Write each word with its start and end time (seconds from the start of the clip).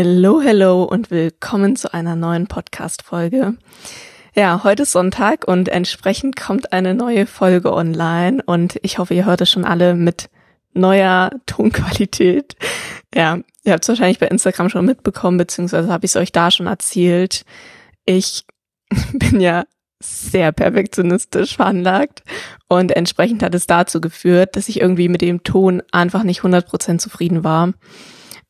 Hello, 0.00 0.40
hello 0.40 0.84
und 0.84 1.10
willkommen 1.10 1.74
zu 1.74 1.92
einer 1.92 2.14
neuen 2.14 2.46
Podcast-Folge. 2.46 3.54
Ja, 4.32 4.62
heute 4.62 4.84
ist 4.84 4.92
Sonntag 4.92 5.48
und 5.48 5.68
entsprechend 5.68 6.36
kommt 6.36 6.72
eine 6.72 6.94
neue 6.94 7.26
Folge 7.26 7.72
online 7.72 8.40
und 8.46 8.78
ich 8.82 8.98
hoffe, 8.98 9.14
ihr 9.14 9.24
hört 9.26 9.40
es 9.40 9.50
schon 9.50 9.64
alle 9.64 9.94
mit 9.94 10.30
neuer 10.72 11.32
Tonqualität. 11.46 12.54
Ja, 13.12 13.40
ihr 13.64 13.72
habt 13.72 13.82
es 13.82 13.88
wahrscheinlich 13.88 14.20
bei 14.20 14.28
Instagram 14.28 14.68
schon 14.68 14.86
mitbekommen, 14.86 15.36
beziehungsweise 15.36 15.92
habe 15.92 16.06
ich 16.06 16.12
es 16.12 16.16
euch 16.16 16.30
da 16.30 16.52
schon 16.52 16.68
erzählt. 16.68 17.44
Ich 18.04 18.44
bin 19.14 19.40
ja 19.40 19.64
sehr 19.98 20.52
perfektionistisch 20.52 21.56
veranlagt 21.56 22.22
und 22.68 22.92
entsprechend 22.92 23.42
hat 23.42 23.56
es 23.56 23.66
dazu 23.66 24.00
geführt, 24.00 24.54
dass 24.54 24.68
ich 24.68 24.80
irgendwie 24.80 25.08
mit 25.08 25.22
dem 25.22 25.42
Ton 25.42 25.82
einfach 25.90 26.22
nicht 26.22 26.42
100% 26.42 26.98
zufrieden 26.98 27.42
war. 27.42 27.72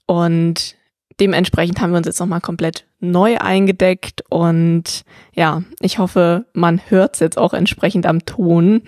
Und 0.05 0.78
dementsprechend 1.21 1.81
haben 1.81 1.91
wir 1.91 1.99
uns 1.99 2.07
jetzt 2.07 2.21
nochmal 2.21 2.41
komplett 2.41 2.87
neu 3.01 3.39
eingedeckt 3.39 4.25
und 4.29 5.05
ja, 5.33 5.63
ich 5.81 5.99
hoffe, 5.99 6.47
man 6.53 6.81
hört 6.89 7.15
es 7.15 7.21
jetzt 7.21 7.39
auch 7.39 7.55
entsprechend 7.55 8.07
am 8.07 8.25
Ton 8.25 8.83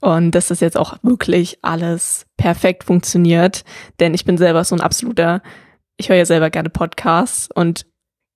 und 0.00 0.32
dass 0.32 0.48
das 0.48 0.60
jetzt 0.60 0.76
auch 0.76 0.96
wirklich 1.02 1.58
alles 1.62 2.26
perfekt 2.36 2.84
funktioniert, 2.84 3.64
denn 4.00 4.14
ich 4.14 4.24
bin 4.24 4.38
selber 4.38 4.64
so 4.64 4.74
ein 4.74 4.80
absoluter, 4.80 5.42
ich 5.96 6.08
höre 6.08 6.16
ja 6.16 6.26
selber 6.26 6.50
gerne 6.50 6.70
Podcasts 6.70 7.48
und 7.54 7.86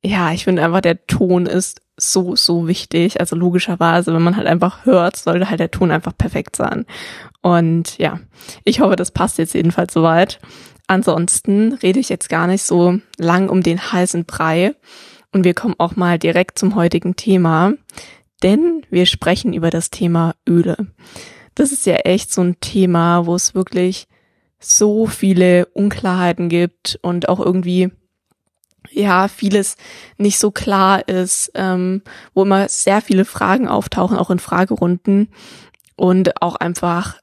ja, 0.04 0.32
ich 0.32 0.44
finde 0.44 0.64
einfach, 0.64 0.80
der 0.80 1.06
Ton 1.06 1.46
ist 1.46 1.80
so, 1.96 2.36
so 2.36 2.68
wichtig. 2.68 3.20
Also 3.20 3.36
logischerweise, 3.36 4.14
wenn 4.14 4.22
man 4.22 4.36
halt 4.36 4.46
einfach 4.46 4.86
hört, 4.86 5.16
sollte 5.16 5.50
halt 5.50 5.60
der 5.60 5.70
Ton 5.70 5.90
einfach 5.90 6.16
perfekt 6.16 6.56
sein. 6.56 6.86
Und 7.42 7.98
ja, 7.98 8.20
ich 8.64 8.80
hoffe, 8.80 8.96
das 8.96 9.10
passt 9.10 9.38
jetzt 9.38 9.54
jedenfalls 9.54 9.92
soweit. 9.92 10.38
Ansonsten 10.88 11.74
rede 11.74 12.00
ich 12.00 12.08
jetzt 12.08 12.28
gar 12.28 12.46
nicht 12.46 12.64
so 12.64 12.98
lang 13.18 13.50
um 13.50 13.62
den 13.62 13.92
heißen 13.92 14.24
Brei. 14.24 14.74
Und 15.32 15.44
wir 15.44 15.54
kommen 15.54 15.74
auch 15.78 15.94
mal 15.94 16.18
direkt 16.18 16.58
zum 16.58 16.74
heutigen 16.74 17.14
Thema, 17.14 17.74
denn 18.42 18.82
wir 18.88 19.04
sprechen 19.04 19.52
über 19.52 19.68
das 19.68 19.90
Thema 19.90 20.34
Öle. 20.48 20.88
Das 21.54 21.70
ist 21.72 21.84
ja 21.84 21.96
echt 21.96 22.32
so 22.32 22.40
ein 22.40 22.58
Thema, 22.60 23.26
wo 23.26 23.34
es 23.34 23.54
wirklich 23.54 24.06
so 24.58 25.06
viele 25.06 25.66
Unklarheiten 25.66 26.48
gibt 26.48 26.98
und 27.02 27.28
auch 27.28 27.40
irgendwie 27.40 27.90
ja 28.90 29.28
vieles 29.28 29.76
nicht 30.16 30.38
so 30.38 30.50
klar 30.50 31.06
ist, 31.06 31.50
ähm, 31.54 32.02
wo 32.32 32.42
immer 32.42 32.68
sehr 32.70 33.02
viele 33.02 33.26
Fragen 33.26 33.68
auftauchen, 33.68 34.16
auch 34.16 34.30
in 34.30 34.38
Fragerunden. 34.38 35.28
Und 35.96 36.40
auch 36.40 36.54
einfach 36.54 37.18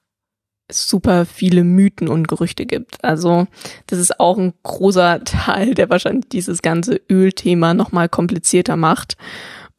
super 0.71 1.25
viele 1.25 1.63
Mythen 1.63 2.07
und 2.07 2.27
Gerüchte 2.27 2.65
gibt. 2.65 3.03
Also 3.03 3.47
das 3.87 3.99
ist 3.99 4.19
auch 4.19 4.37
ein 4.37 4.53
großer 4.63 5.23
Teil, 5.25 5.73
der 5.73 5.89
wahrscheinlich 5.89 6.29
dieses 6.29 6.61
ganze 6.61 7.01
Ölthema 7.09 7.73
nochmal 7.73 8.09
komplizierter 8.09 8.75
macht. 8.75 9.17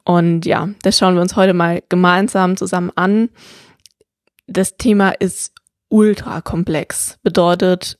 Und 0.04 0.46
ja, 0.46 0.68
das 0.82 0.98
schauen 0.98 1.14
wir 1.14 1.22
uns 1.22 1.36
heute 1.36 1.52
mal 1.52 1.82
gemeinsam 1.88 2.56
zusammen 2.56 2.92
an. 2.94 3.28
Das 4.46 4.76
Thema 4.76 5.10
ist 5.10 5.52
ultra 5.88 6.40
komplex. 6.40 7.18
Bedeutet, 7.22 7.98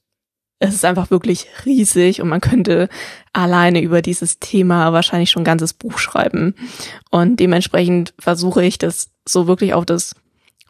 es 0.59 0.75
ist 0.75 0.85
einfach 0.85 1.11
wirklich 1.11 1.49
riesig 1.67 2.23
und 2.23 2.29
man 2.29 2.41
könnte 2.41 2.89
alleine 3.33 3.83
über 3.83 4.01
dieses 4.01 4.39
Thema 4.39 4.93
wahrscheinlich 4.93 5.31
schon 5.31 5.43
ein 5.43 5.47
ganzes 5.47 5.75
Buch 5.75 5.99
schreiben. 5.99 6.55
Und 7.11 7.41
dementsprechend 7.41 8.15
versuche 8.19 8.65
ich 8.65 8.79
das 8.79 9.11
so 9.29 9.49
wirklich 9.49 9.75
auf 9.75 9.85
das 9.85 10.15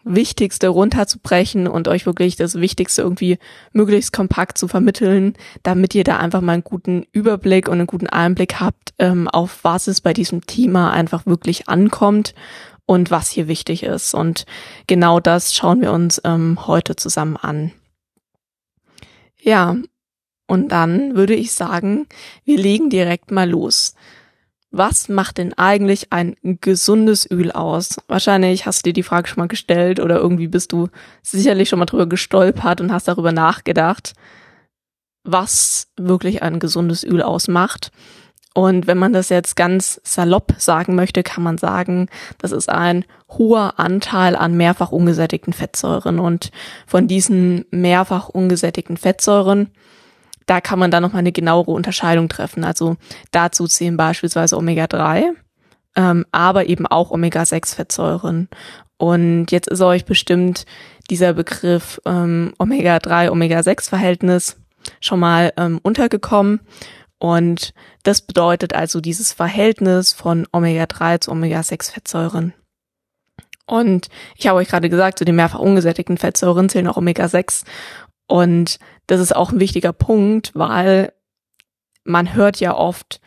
Wichtigste 0.07 0.69
runterzubrechen 0.69 1.67
und 1.67 1.89
euch 1.89 2.07
wirklich 2.07 2.37
das 2.37 2.55
Wichtigste 2.55 3.03
irgendwie 3.03 3.39
möglichst 3.73 4.13
kompakt 4.13 4.57
zu 4.57 4.69
vermitteln, 4.69 5.35
damit 5.65 5.95
ihr 5.95 6.05
da 6.05 6.19
einfach 6.19 6.41
mal 6.41 6.53
einen 6.53 6.65
guten 6.65 7.05
Überblick 7.11 7.67
und 7.69 7.75
einen 7.75 7.89
guten 7.89 8.07
Einblick 8.07 8.61
habt, 8.61 8.95
ähm, 8.99 9.27
auf 9.27 9.65
was 9.65 9.89
es 9.89 10.01
bei 10.01 10.13
diesem 10.13 10.47
Thema 10.47 10.93
einfach 10.93 11.27
wirklich 11.27 11.69
ankommt 11.69 12.35
und 12.87 13.11
was 13.11 13.29
hier 13.29 13.49
wichtig 13.49 13.83
ist. 13.83 14.15
Und 14.15 14.47
genau 14.87 15.19
das 15.19 15.53
schauen 15.55 15.81
wir 15.81 15.93
uns 15.93 16.21
ähm, 16.25 16.67
heute 16.69 16.95
zusammen 16.95 17.37
an. 17.37 17.73
Ja, 19.41 19.77
und 20.47 20.69
dann 20.71 21.17
würde 21.17 21.35
ich 21.35 21.53
sagen, 21.53 22.07
wir 22.45 22.59
legen 22.59 22.91
direkt 22.91 23.33
mal 23.33 23.51
los 23.51 23.95
was 24.77 25.09
macht 25.09 25.39
denn 25.39 25.55
eigentlich 25.55 26.13
ein 26.13 26.37
gesundes 26.43 27.31
Öl 27.31 27.53
aus? 27.53 27.97
Wahrscheinlich 28.09 28.67
hast 28.67 28.85
du 28.85 28.91
dir 28.91 28.95
die 28.95 29.03
Frage 29.03 29.29
schon 29.29 29.41
mal 29.41 29.49
gestellt 29.49 30.01
oder 30.01 30.17
irgendwie 30.17 30.49
bist 30.49 30.73
du 30.73 30.89
sicherlich 31.23 31.69
schon 31.69 31.79
mal 31.79 31.87
drüber 31.87 32.07
gestolpert 32.07 32.81
und 32.81 32.93
hast 32.93 33.09
darüber 33.09 33.33
nachgedacht, 33.33 34.15
was 35.25 35.89
wirklich 35.97 36.43
ein 36.43 36.59
gesundes 36.59 37.05
Öl 37.05 37.23
ausmacht. 37.23 37.91
Und 38.55 38.87
wenn 38.87 38.97
man 38.97 39.13
das 39.13 39.29
jetzt 39.29 39.55
ganz 39.55 40.01
salopp 40.03 40.55
sagen 40.57 40.95
möchte, 40.95 41.23
kann 41.23 41.43
man 41.43 41.59
sagen, 41.59 42.09
das 42.39 42.53
ist 42.53 42.71
ein 42.71 43.05
hoher 43.29 43.79
Anteil 43.79 44.35
an 44.35 44.57
mehrfach 44.57 44.93
ungesättigten 44.93 45.53
Fettsäuren. 45.53 46.19
Und 46.19 46.51
von 46.87 47.07
diesen 47.07 47.67
mehrfach 47.71 48.31
ungesättigten 48.31 48.97
Fettsäuren 48.97 49.73
da 50.47 50.61
kann 50.61 50.79
man 50.79 50.91
dann 50.91 51.03
nochmal 51.03 51.21
eine 51.21 51.33
genauere 51.33 51.73
Unterscheidung 51.73 52.29
treffen. 52.29 52.65
Also 52.65 52.97
dazu 53.33 53.67
zählen 53.67 53.97
beispielsweise 53.97 54.57
Omega-3, 54.57 55.33
ähm, 55.97 56.25
aber 56.33 56.67
eben 56.67 56.87
auch 56.87 57.11
Omega-6-Fettsäuren. 57.11 58.49
Und 58.97 59.51
jetzt 59.51 59.69
ist 59.69 59.83
euch 59.83 60.05
bestimmt 60.05 60.65
dieser 61.11 61.35
Begriff 61.35 62.01
ähm, 62.07 62.55
Omega-3, 62.59 63.31
Omega-6-Verhältnis 63.31 64.57
schon 65.01 65.21
mal 65.21 65.53
ähm, 65.57 65.81
untergekommen. 65.83 66.61
Und 67.19 67.75
das 68.03 68.21
bedeutet 68.21 68.75
also 68.75 69.01
dieses 69.01 69.33
Verhältnis 69.33 70.13
von 70.13 70.47
Omega-3 70.53 71.21
zu 71.21 71.33
Omega-6-Fettsäuren. 71.33 72.53
Und 73.67 74.09
ich 74.37 74.47
habe 74.47 74.59
euch 74.59 74.69
gerade 74.69 74.89
gesagt, 74.89 75.19
zu 75.19 75.25
den 75.25 75.35
mehrfach 75.35 75.59
ungesättigten 75.59 76.19
Fettsäuren 76.19 76.69
zählen 76.69 76.87
auch 76.87 76.97
Omega-6. 76.97 77.65
Und 78.27 78.79
das 79.07 79.21
ist 79.21 79.35
auch 79.35 79.53
ein 79.53 79.61
wichtiger 79.61 79.93
Punkt, 79.93 80.53
weil 80.55 81.13
man 82.05 82.35
hört 82.35 82.61
ja 82.61 82.75
oft, 82.77 83.21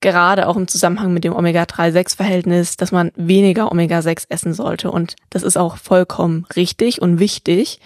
gerade 0.00 0.46
auch 0.46 0.56
im 0.56 0.68
Zusammenhang 0.68 1.12
mit 1.12 1.24
dem 1.24 1.34
Omega-3-6-Verhältnis, 1.34 2.76
dass 2.76 2.92
man 2.92 3.10
weniger 3.16 3.72
Omega-6 3.72 4.26
essen 4.28 4.54
sollte. 4.54 4.90
Und 4.90 5.16
das 5.30 5.42
ist 5.42 5.56
auch 5.56 5.76
vollkommen 5.76 6.46
richtig 6.54 7.02
und 7.02 7.18
wichtig. 7.18 7.80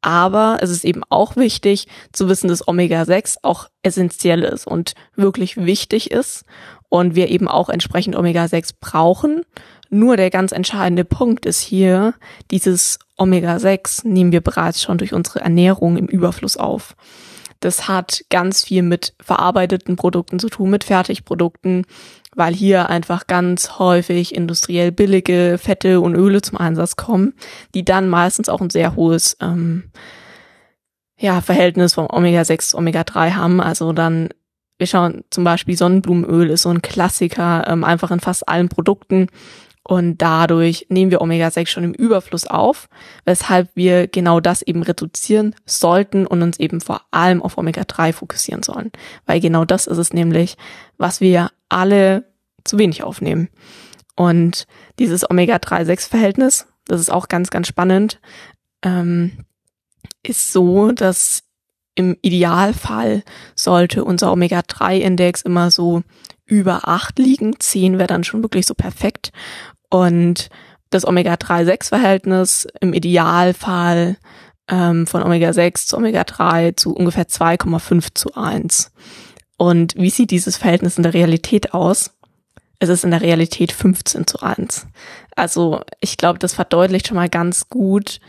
Aber 0.00 0.58
es 0.60 0.70
ist 0.70 0.84
eben 0.84 1.02
auch 1.08 1.36
wichtig 1.36 1.88
zu 2.12 2.28
wissen, 2.28 2.48
dass 2.48 2.66
Omega-6 2.66 3.38
auch 3.42 3.66
essentiell 3.82 4.44
ist 4.44 4.66
und 4.66 4.94
wirklich 5.16 5.56
wichtig 5.56 6.12
ist 6.12 6.44
und 6.88 7.16
wir 7.16 7.28
eben 7.28 7.48
auch 7.48 7.68
entsprechend 7.68 8.14
Omega-6 8.14 8.74
brauchen. 8.80 9.42
Nur 9.90 10.16
der 10.16 10.30
ganz 10.30 10.52
entscheidende 10.52 11.04
Punkt 11.04 11.46
ist 11.46 11.60
hier, 11.60 12.14
dieses 12.50 12.98
Omega-6 13.16 14.06
nehmen 14.06 14.32
wir 14.32 14.42
bereits 14.42 14.82
schon 14.82 14.98
durch 14.98 15.14
unsere 15.14 15.40
Ernährung 15.40 15.96
im 15.96 16.06
Überfluss 16.06 16.56
auf. 16.56 16.94
Das 17.60 17.88
hat 17.88 18.24
ganz 18.30 18.64
viel 18.64 18.82
mit 18.82 19.14
verarbeiteten 19.20 19.96
Produkten 19.96 20.38
zu 20.38 20.48
tun, 20.48 20.70
mit 20.70 20.84
Fertigprodukten, 20.84 21.86
weil 22.36 22.54
hier 22.54 22.88
einfach 22.88 23.26
ganz 23.26 23.78
häufig 23.78 24.34
industriell 24.34 24.92
billige 24.92 25.58
Fette 25.58 26.00
und 26.00 26.14
Öle 26.14 26.40
zum 26.40 26.58
Einsatz 26.58 26.94
kommen, 26.94 27.34
die 27.74 27.84
dann 27.84 28.08
meistens 28.08 28.48
auch 28.48 28.60
ein 28.60 28.70
sehr 28.70 28.94
hohes 28.94 29.36
ähm, 29.40 29.90
ja, 31.18 31.40
Verhältnis 31.40 31.94
vom 31.94 32.06
Omega-6 32.08 32.70
zu 32.70 32.78
Omega-3 32.78 33.34
haben. 33.34 33.60
Also 33.60 33.92
dann, 33.92 34.28
wir 34.78 34.86
schauen 34.86 35.24
zum 35.30 35.42
Beispiel 35.42 35.76
Sonnenblumenöl 35.76 36.50
ist 36.50 36.62
so 36.62 36.68
ein 36.68 36.82
Klassiker, 36.82 37.66
ähm, 37.66 37.82
einfach 37.82 38.12
in 38.12 38.20
fast 38.20 38.48
allen 38.48 38.68
Produkten. 38.68 39.26
Und 39.88 40.18
dadurch 40.18 40.84
nehmen 40.90 41.10
wir 41.10 41.22
Omega-6 41.22 41.66
schon 41.68 41.82
im 41.82 41.94
Überfluss 41.94 42.46
auf, 42.46 42.90
weshalb 43.24 43.70
wir 43.74 44.06
genau 44.06 44.38
das 44.38 44.60
eben 44.60 44.82
reduzieren 44.82 45.54
sollten 45.64 46.26
und 46.26 46.42
uns 46.42 46.60
eben 46.60 46.82
vor 46.82 47.06
allem 47.10 47.42
auf 47.42 47.56
Omega-3 47.56 48.12
fokussieren 48.12 48.62
sollen. 48.62 48.92
Weil 49.24 49.40
genau 49.40 49.64
das 49.64 49.86
ist 49.86 49.96
es 49.96 50.12
nämlich, 50.12 50.58
was 50.98 51.22
wir 51.22 51.50
alle 51.70 52.24
zu 52.64 52.76
wenig 52.76 53.02
aufnehmen. 53.02 53.48
Und 54.14 54.66
dieses 54.98 55.28
Omega-3-6-Verhältnis, 55.28 56.66
das 56.86 57.00
ist 57.00 57.10
auch 57.10 57.28
ganz, 57.28 57.48
ganz 57.48 57.66
spannend, 57.66 58.20
ähm, 58.82 59.38
ist 60.22 60.52
so, 60.52 60.92
dass 60.92 61.44
im 61.94 62.14
Idealfall 62.20 63.22
sollte 63.54 64.04
unser 64.04 64.32
Omega-3-Index 64.32 65.40
immer 65.40 65.70
so 65.70 66.02
über 66.44 66.88
acht 66.88 67.18
liegen. 67.18 67.58
Zehn 67.58 67.96
wäre 67.96 68.06
dann 68.06 68.24
schon 68.24 68.42
wirklich 68.42 68.66
so 68.66 68.74
perfekt. 68.74 69.32
Und 69.90 70.48
das 70.90 71.06
Omega-3-6-Verhältnis 71.06 72.66
im 72.80 72.92
Idealfall 72.92 74.16
ähm, 74.68 75.06
von 75.06 75.22
Omega-6 75.22 75.86
zu 75.86 75.96
Omega-3 75.96 76.76
zu 76.76 76.94
ungefähr 76.94 77.26
2,5 77.26 78.08
zu 78.14 78.34
1. 78.34 78.92
Und 79.56 79.94
wie 79.96 80.10
sieht 80.10 80.30
dieses 80.30 80.56
Verhältnis 80.56 80.96
in 80.96 81.02
der 81.02 81.14
Realität 81.14 81.74
aus? 81.74 82.12
Es 82.78 82.88
ist 82.88 83.04
in 83.04 83.10
der 83.10 83.22
Realität 83.22 83.72
15 83.72 84.26
zu 84.26 84.40
1. 84.40 84.86
Also 85.34 85.82
ich 86.00 86.16
glaube, 86.16 86.38
das 86.38 86.54
verdeutlicht 86.54 87.08
schon 87.08 87.16
mal 87.16 87.28
ganz 87.28 87.68
gut, 87.68 88.20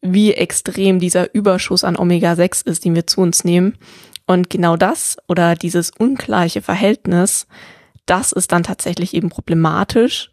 wie 0.00 0.32
extrem 0.34 1.00
dieser 1.00 1.34
Überschuss 1.34 1.84
an 1.84 1.96
Omega-6 1.96 2.66
ist, 2.66 2.84
den 2.84 2.94
wir 2.94 3.06
zu 3.06 3.20
uns 3.20 3.44
nehmen. 3.44 3.76
Und 4.26 4.48
genau 4.48 4.76
das 4.76 5.18
oder 5.28 5.54
dieses 5.54 5.90
ungleiche 5.90 6.62
Verhältnis, 6.62 7.46
das 8.06 8.32
ist 8.32 8.52
dann 8.52 8.62
tatsächlich 8.62 9.14
eben 9.14 9.28
problematisch, 9.28 10.30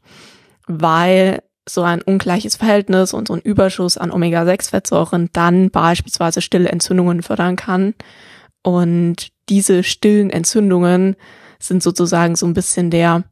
weil 0.68 1.44
so 1.68 1.84
ein 1.84 2.02
ungleiches 2.02 2.56
Verhältnis 2.56 3.14
und 3.14 3.28
so 3.28 3.36
ein 3.36 3.42
Überschuss 3.42 3.98
an 3.98 4.12
Omega-6-Fettsäuren 4.12 5.30
dann 5.34 5.70
beispielsweise 5.70 6.42
stille 6.42 6.70
Entzündungen 6.70 7.22
fördern 7.22 7.56
kann. 7.56 7.94
Und 8.64 9.30
diese 9.50 9.84
stillen 9.84 10.30
Entzündungen 10.30 11.16
sind 11.60 11.84
sozusagen 11.84 12.36
so 12.36 12.46
ein 12.46 12.54
bisschen 12.54 12.90
der, 12.90 13.24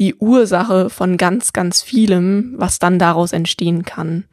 die 0.00 0.14
Ursache 0.14 0.90
von 0.90 1.16
ganz, 1.16 1.52
ganz 1.52 1.82
vielem, 1.82 2.54
was 2.56 2.78
dann 2.78 2.98
daraus 2.98 3.32
entstehen 3.32 3.84
kann. 3.84 4.24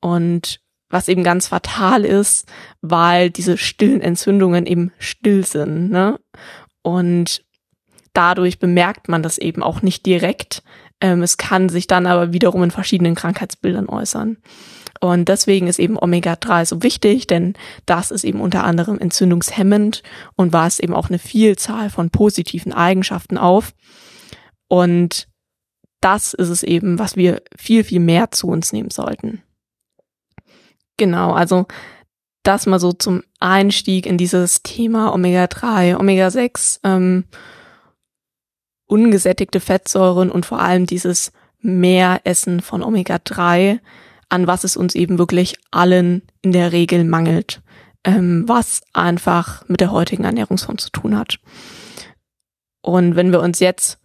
Und 0.00 0.60
was 0.90 1.08
eben 1.08 1.24
ganz 1.24 1.48
fatal 1.48 2.04
ist, 2.04 2.46
weil 2.82 3.30
diese 3.30 3.56
stillen 3.56 4.02
Entzündungen 4.02 4.66
eben 4.66 4.92
still 4.98 5.44
sind. 5.44 5.90
Ne? 5.90 6.20
Und 6.82 7.42
dadurch 8.12 8.58
bemerkt 8.58 9.08
man 9.08 9.22
das 9.22 9.38
eben 9.38 9.62
auch 9.62 9.80
nicht 9.82 10.04
direkt. 10.04 10.62
Ähm, 11.02 11.22
es 11.22 11.36
kann 11.36 11.68
sich 11.68 11.88
dann 11.88 12.06
aber 12.06 12.32
wiederum 12.32 12.62
in 12.62 12.70
verschiedenen 12.70 13.16
Krankheitsbildern 13.16 13.88
äußern. 13.88 14.38
Und 15.00 15.28
deswegen 15.28 15.66
ist 15.66 15.80
eben 15.80 15.98
Omega-3 15.98 16.64
so 16.64 16.82
wichtig, 16.84 17.26
denn 17.26 17.54
das 17.86 18.12
ist 18.12 18.22
eben 18.22 18.40
unter 18.40 18.62
anderem 18.62 19.00
entzündungshemmend 19.00 20.04
und 20.36 20.52
weist 20.52 20.78
eben 20.78 20.94
auch 20.94 21.08
eine 21.08 21.18
Vielzahl 21.18 21.90
von 21.90 22.10
positiven 22.10 22.72
Eigenschaften 22.72 23.36
auf. 23.36 23.74
Und 24.68 25.26
das 26.00 26.34
ist 26.34 26.50
es 26.50 26.62
eben, 26.62 27.00
was 27.00 27.16
wir 27.16 27.42
viel, 27.56 27.82
viel 27.82 28.00
mehr 28.00 28.30
zu 28.30 28.46
uns 28.46 28.72
nehmen 28.72 28.90
sollten. 28.90 29.42
Genau, 30.98 31.32
also 31.32 31.66
das 32.44 32.66
mal 32.66 32.78
so 32.78 32.92
zum 32.92 33.24
Einstieg 33.40 34.06
in 34.06 34.18
dieses 34.18 34.62
Thema 34.62 35.12
Omega-3, 35.12 35.98
Omega-6, 35.98 36.78
ähm, 36.84 37.24
ungesättigte 38.92 39.58
Fettsäuren 39.58 40.30
und 40.30 40.44
vor 40.44 40.60
allem 40.60 40.84
dieses 40.84 41.32
Mehressen 41.62 42.60
von 42.60 42.82
Omega-3, 42.82 43.80
an 44.28 44.46
was 44.46 44.64
es 44.64 44.76
uns 44.76 44.94
eben 44.94 45.18
wirklich 45.18 45.56
allen 45.70 46.20
in 46.42 46.52
der 46.52 46.72
Regel 46.72 47.04
mangelt, 47.04 47.62
ähm, 48.04 48.44
was 48.46 48.82
einfach 48.92 49.66
mit 49.66 49.80
der 49.80 49.92
heutigen 49.92 50.24
Ernährungsform 50.24 50.76
zu 50.76 50.90
tun 50.90 51.16
hat. 51.16 51.38
Und 52.82 53.16
wenn 53.16 53.32
wir 53.32 53.40
uns 53.40 53.60
jetzt, 53.60 53.98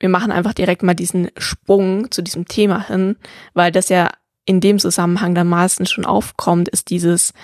wir 0.00 0.08
machen 0.08 0.32
einfach 0.32 0.54
direkt 0.54 0.82
mal 0.82 0.94
diesen 0.94 1.28
Sprung 1.36 2.10
zu 2.10 2.22
diesem 2.22 2.46
Thema 2.46 2.88
hin, 2.88 3.16
weil 3.52 3.72
das 3.72 3.90
ja 3.90 4.10
in 4.46 4.62
dem 4.62 4.78
Zusammenhang 4.78 5.34
dann 5.34 5.48
meistens 5.48 5.90
schon 5.90 6.06
aufkommt, 6.06 6.70
ist 6.70 6.88
dieses, 6.88 7.34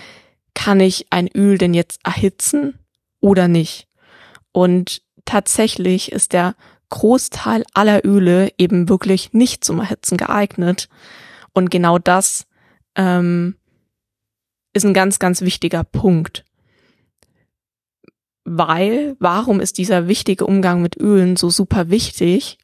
kann 0.54 0.80
ich 0.80 1.08
ein 1.10 1.28
Öl 1.28 1.58
denn 1.58 1.74
jetzt 1.74 2.00
erhitzen 2.04 2.78
oder 3.20 3.48
nicht? 3.48 3.86
Und 4.52 5.02
tatsächlich 5.28 6.10
ist 6.10 6.32
der 6.32 6.54
Großteil 6.90 7.64
aller 7.74 8.04
Öle 8.04 8.50
eben 8.56 8.88
wirklich 8.88 9.32
nicht 9.32 9.62
zum 9.62 9.80
Erhitzen 9.80 10.16
geeignet. 10.16 10.88
Und 11.52 11.70
genau 11.70 11.98
das 11.98 12.46
ähm, 12.96 13.56
ist 14.72 14.86
ein 14.86 14.94
ganz, 14.94 15.18
ganz 15.18 15.42
wichtiger 15.42 15.84
Punkt. 15.84 16.44
Weil, 18.44 19.16
warum 19.18 19.60
ist 19.60 19.76
dieser 19.76 20.08
wichtige 20.08 20.46
Umgang 20.46 20.80
mit 20.80 20.96
Ölen 20.96 21.36
so 21.36 21.50
super 21.50 21.90
wichtig? 21.90 22.58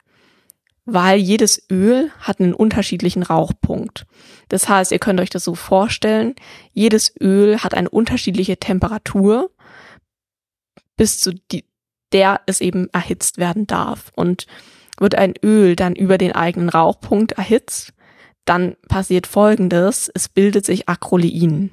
weil 0.86 1.18
jedes 1.18 1.64
Öl 1.70 2.10
hat 2.18 2.40
einen 2.40 2.52
unterschiedlichen 2.52 3.22
Rauchpunkt. 3.22 4.06
Das 4.48 4.68
heißt, 4.68 4.92
ihr 4.92 4.98
könnt 4.98 5.20
euch 5.20 5.30
das 5.30 5.44
so 5.44 5.54
vorstellen, 5.54 6.34
jedes 6.72 7.14
Öl 7.20 7.58
hat 7.60 7.74
eine 7.74 7.88
unterschiedliche 7.88 8.58
Temperatur, 8.58 9.50
bis 10.96 11.20
zu 11.20 11.32
die, 11.50 11.64
der 12.14 12.40
es 12.46 12.62
eben 12.62 12.88
erhitzt 12.92 13.36
werden 13.36 13.66
darf. 13.66 14.10
Und 14.14 14.46
wird 14.98 15.14
ein 15.16 15.34
Öl 15.42 15.76
dann 15.76 15.94
über 15.94 16.18
den 16.18 16.32
eigenen 16.32 16.68
Rauchpunkt 16.68 17.32
erhitzt, 17.32 17.92
dann 18.44 18.76
passiert 18.88 19.26
Folgendes, 19.26 20.10
es 20.14 20.28
bildet 20.28 20.64
sich 20.64 20.88
Acrolein. 20.88 21.70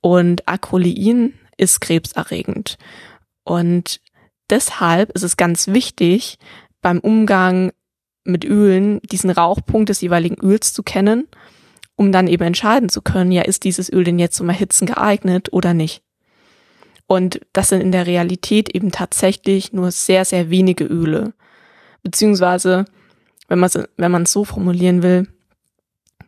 Und 0.00 0.48
Acrolein 0.48 1.34
ist 1.56 1.80
krebserregend. 1.80 2.76
Und 3.44 4.00
deshalb 4.50 5.10
ist 5.12 5.22
es 5.22 5.36
ganz 5.36 5.68
wichtig, 5.68 6.38
beim 6.82 6.98
Umgang 6.98 7.72
mit 8.24 8.44
Ölen 8.44 9.00
diesen 9.10 9.30
Rauchpunkt 9.30 9.88
des 9.88 10.00
jeweiligen 10.00 10.36
Öls 10.42 10.72
zu 10.72 10.82
kennen, 10.82 11.28
um 11.96 12.12
dann 12.12 12.28
eben 12.28 12.44
entscheiden 12.44 12.88
zu 12.88 13.02
können, 13.02 13.32
ja, 13.32 13.42
ist 13.42 13.64
dieses 13.64 13.92
Öl 13.92 14.04
denn 14.04 14.18
jetzt 14.18 14.36
zum 14.36 14.48
Erhitzen 14.48 14.86
geeignet 14.86 15.52
oder 15.52 15.74
nicht. 15.74 16.02
Und 17.10 17.40
das 17.52 17.70
sind 17.70 17.80
in 17.80 17.90
der 17.90 18.06
Realität 18.06 18.72
eben 18.72 18.92
tatsächlich 18.92 19.72
nur 19.72 19.90
sehr, 19.90 20.24
sehr 20.24 20.48
wenige 20.48 20.84
Öle. 20.84 21.32
Beziehungsweise, 22.04 22.84
wenn 23.48 23.58
man 23.58 23.66
es 23.66 23.76
wenn 23.96 24.12
man 24.12 24.26
so 24.26 24.44
formulieren 24.44 25.02
will, 25.02 25.26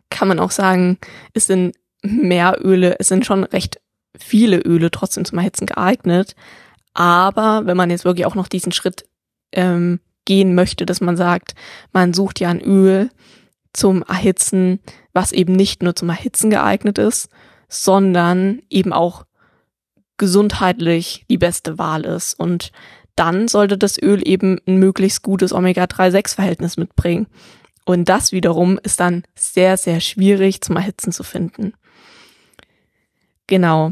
kann 0.09 0.27
man 0.27 0.39
auch 0.39 0.51
sagen, 0.51 0.97
es 1.33 1.45
sind 1.45 1.77
mehr 2.01 2.57
Öle, 2.61 2.97
es 2.99 3.07
sind 3.07 3.25
schon 3.25 3.45
recht 3.45 3.79
viele 4.19 4.57
Öle 4.57 4.91
trotzdem 4.91 5.23
zum 5.23 5.37
Erhitzen 5.37 5.67
geeignet. 5.67 6.35
Aber 6.93 7.65
wenn 7.65 7.77
man 7.77 7.89
jetzt 7.89 8.03
wirklich 8.03 8.25
auch 8.25 8.35
noch 8.35 8.49
diesen 8.49 8.73
Schritt 8.73 9.05
ähm, 9.53 10.01
gehen 10.25 10.53
möchte, 10.53 10.85
dass 10.85 10.99
man 10.99 11.15
sagt, 11.15 11.55
man 11.93 12.13
sucht 12.13 12.41
ja 12.41 12.49
ein 12.49 12.59
Öl 12.59 13.09
zum 13.71 14.03
Erhitzen, 14.03 14.81
was 15.13 15.31
eben 15.31 15.53
nicht 15.53 15.81
nur 15.81 15.95
zum 15.95 16.09
Erhitzen 16.09 16.49
geeignet 16.49 16.97
ist, 16.97 17.29
sondern 17.69 18.61
eben 18.69 18.91
auch 18.91 19.23
gesundheitlich 20.17 21.25
die 21.29 21.37
beste 21.37 21.77
Wahl 21.77 22.05
ist. 22.05 22.39
Und 22.39 22.71
dann 23.15 23.47
sollte 23.47 23.77
das 23.77 24.01
Öl 24.01 24.27
eben 24.27 24.59
ein 24.67 24.77
möglichst 24.77 25.21
gutes 25.21 25.53
Omega-3-6-Verhältnis 25.53 26.77
mitbringen. 26.77 27.27
Und 27.85 28.09
das 28.09 28.31
wiederum 28.31 28.79
ist 28.83 28.99
dann 28.99 29.23
sehr, 29.35 29.77
sehr 29.77 29.99
schwierig 29.99 30.61
zum 30.61 30.77
Erhitzen 30.77 31.11
zu 31.11 31.23
finden. 31.23 31.73
Genau. 33.47 33.91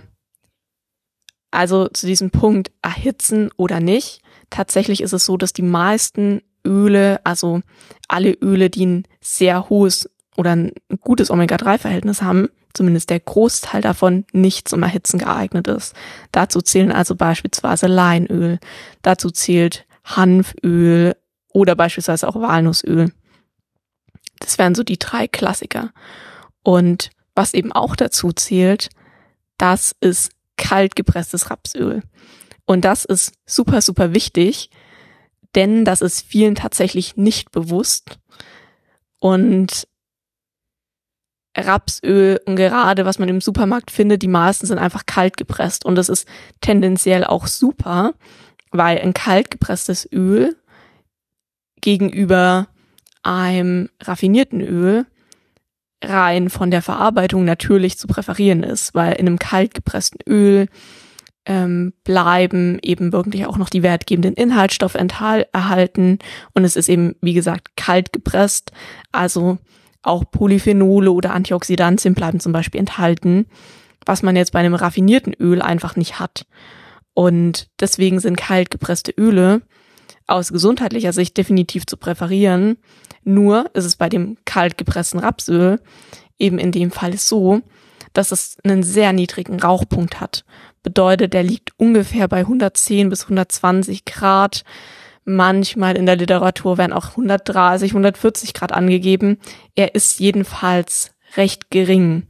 Also 1.52 1.90
zu 1.90 2.06
diesem 2.06 2.32
Punkt 2.32 2.72
erhitzen 2.82 3.50
oder 3.58 3.82
nicht 3.82 4.22
tatsächlich 4.52 5.02
ist 5.02 5.14
es 5.14 5.26
so, 5.26 5.38
dass 5.38 5.54
die 5.54 5.64
meisten 5.64 6.44
Öle, 6.64 7.20
also 7.24 7.62
alle 8.08 8.34
Öle, 8.34 8.70
die 8.70 8.86
ein 8.86 9.08
sehr 9.20 9.70
hohes 9.70 10.08
oder 10.42 10.56
ein 10.56 10.74
gutes 11.00 11.30
Omega-3-Verhältnis 11.30 12.24
haben, 12.24 12.50
zumindest 12.74 13.12
der 13.12 13.20
Großteil 13.20 13.82
davon 13.82 14.26
nicht 14.34 14.68
zum 14.68 14.82
Erhitzen 14.82 15.20
geeignet 15.20 15.68
ist. 15.68 15.96
Dazu 16.32 16.62
zählen 16.62 16.92
also 16.92 17.16
beispielsweise 17.16 17.86
Leinöl, 17.86 18.60
dazu 19.04 19.30
zählt 19.30 19.86
Hanföl 20.04 21.16
oder 21.54 21.76
beispielsweise 21.76 22.28
auch 22.28 22.36
Walnussöl. 22.36 23.12
Das 24.40 24.58
wären 24.58 24.74
so 24.74 24.84
die 24.84 24.98
drei 24.98 25.28
Klassiker. 25.28 25.92
Und 26.64 27.12
was 27.36 27.54
eben 27.54 27.72
auch 27.72 27.96
dazu 27.96 28.32
zählt, 28.34 28.90
das 29.58 29.96
ist 30.02 30.32
kalt 30.58 30.96
gepresstes 30.96 31.52
Rapsöl. 31.52 32.02
Und 32.66 32.84
das 32.84 33.06
ist 33.06 33.34
super, 33.46 33.82
super 33.82 34.14
wichtig, 34.14 34.72
denn 35.54 35.86
das 35.86 36.02
ist 36.02 36.26
vielen 36.26 36.56
tatsächlich 36.56 37.16
nicht 37.16 37.52
bewusst. 37.52 38.18
Und 39.20 39.88
Rapsöl 41.58 42.40
und 42.46 42.56
gerade 42.56 43.06
was 43.06 43.20
man 43.20 43.30
im 43.30 43.42
Supermarkt 43.42 43.92
findet, 43.92 44.22
die 44.22 44.28
meisten 44.28 44.66
sind 44.66 44.78
einfach 44.78 45.06
kalt 45.06 45.38
gepresst. 45.38 45.86
Und 45.86 45.96
das 45.96 46.10
ist 46.10 46.28
tendenziell 46.62 47.24
auch 47.26 47.48
super, 47.48 48.14
weil 48.72 49.00
ein 49.00 49.14
kalt 49.14 49.52
gepresstes 49.52 50.08
Öl 50.12 50.56
gegenüber 51.82 52.68
einem 53.24 53.90
raffinierten 54.02 54.62
Öl 54.62 55.06
rein 56.04 56.50
von 56.50 56.72
der 56.72 56.82
Verarbeitung 56.82 57.46
natürlich 57.46 57.98
zu 57.98 58.08
präferieren 58.08 58.64
ist, 58.64 58.96
weil 58.96 59.14
in 59.14 59.28
einem 59.28 59.40
kalt 59.40 59.74
gepressten 59.74 60.20
Öl 60.28 60.68
ähm, 61.46 61.94
bleiben 62.04 62.80
eben 62.82 63.14
wirklich 63.14 63.46
auch 63.46 63.58
noch 63.58 63.70
die 63.70 63.84
wertgebenden 63.84 64.34
Inhaltsstoffe 64.34 64.96
erhalten 64.96 66.20
und 66.54 66.64
es 66.64 66.76
ist 66.76 66.90
eben, 66.90 67.16
wie 67.22 67.34
gesagt, 67.34 67.76
kalt 67.76 68.14
gepresst, 68.14 68.72
also 69.12 69.58
auch 70.04 70.24
Polyphenole 70.30 71.12
oder 71.12 71.34
Antioxidantien 71.34 72.14
bleiben 72.14 72.40
zum 72.40 72.52
Beispiel 72.52 72.80
enthalten, 72.80 73.46
was 74.06 74.24
man 74.24 74.36
jetzt 74.36 74.52
bei 74.52 74.60
einem 74.60 74.74
raffinierten 74.74 75.34
Öl 75.40 75.62
einfach 75.62 75.96
nicht 75.96 76.20
hat. 76.20 76.46
Und 77.14 77.70
deswegen 77.80 78.20
sind 78.20 78.38
kalt 78.38 78.72
gepresste 78.72 79.12
Öle 79.12 79.62
aus 80.28 80.52
gesundheitlicher 80.52 81.14
Sicht 81.14 81.38
definitiv 81.38 81.86
zu 81.86 81.98
präferieren. 81.98 82.78
Nur 83.24 83.70
ist 83.74 83.86
es 83.86 83.96
bei 83.96 84.10
dem 84.10 84.38
kalt 84.46 84.78
gepressten 84.78 85.20
Rapsöl 85.20 85.80
eben 86.40 86.58
in 86.58 86.72
dem 86.72 86.90
Fall 86.92 87.18
so, 87.18 87.62
dass 88.14 88.32
es 88.32 88.58
einen 88.64 88.84
sehr 88.84 89.14
niedrigen 89.14 89.60
Rauchpunkt 89.60 90.20
hat 90.20 90.44
bedeutet, 90.84 91.34
der 91.34 91.44
liegt 91.44 91.72
ungefähr 91.78 92.28
bei 92.28 92.40
110 92.40 93.10
bis 93.10 93.24
120 93.24 94.06
Grad. 94.06 94.64
Manchmal 95.36 95.96
in 95.96 96.06
der 96.06 96.18
Literatur 96.18 96.78
werden 96.78 96.92
auch 96.92 97.12
130, 97.12 97.92
140 97.92 98.54
Grad 98.54 98.74
angegeben. 98.74 99.38
Er 99.76 99.96
ist 99.96 100.20
jedenfalls 100.20 101.12
recht 101.38 101.70
gering. 101.72 102.28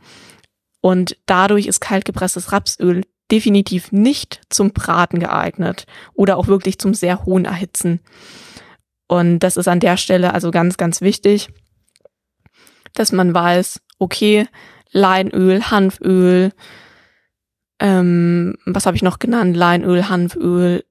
Und 0.81 1.17
dadurch 1.25 1.65
ist 1.65 1.79
kaltgepresstes 1.79 2.51
Rapsöl 2.51 3.03
definitiv 3.31 3.91
nicht 3.91 4.41
zum 4.49 4.71
Braten 4.71 5.19
geeignet 5.19 5.85
oder 6.13 6.37
auch 6.37 6.47
wirklich 6.47 6.77
zum 6.77 6.93
sehr 6.93 7.25
hohen 7.25 7.45
Erhitzen. 7.45 8.01
Und 9.07 9.39
das 9.39 9.57
ist 9.57 9.67
an 9.67 9.79
der 9.79 9.97
Stelle 9.97 10.33
also 10.33 10.51
ganz, 10.51 10.77
ganz 10.77 11.01
wichtig, 11.01 11.49
dass 12.93 13.11
man 13.11 13.33
weiß, 13.33 13.81
okay, 13.97 14.47
Leinöl, 14.91 15.71
Hanföl, 15.71 16.51
ähm, 17.79 18.57
was 18.65 18.85
habe 18.85 18.95
ich 18.95 19.03
noch 19.03 19.17
genannt? 19.17 19.57
Leinöl, 19.57 20.07
Hanföl, 20.07 20.83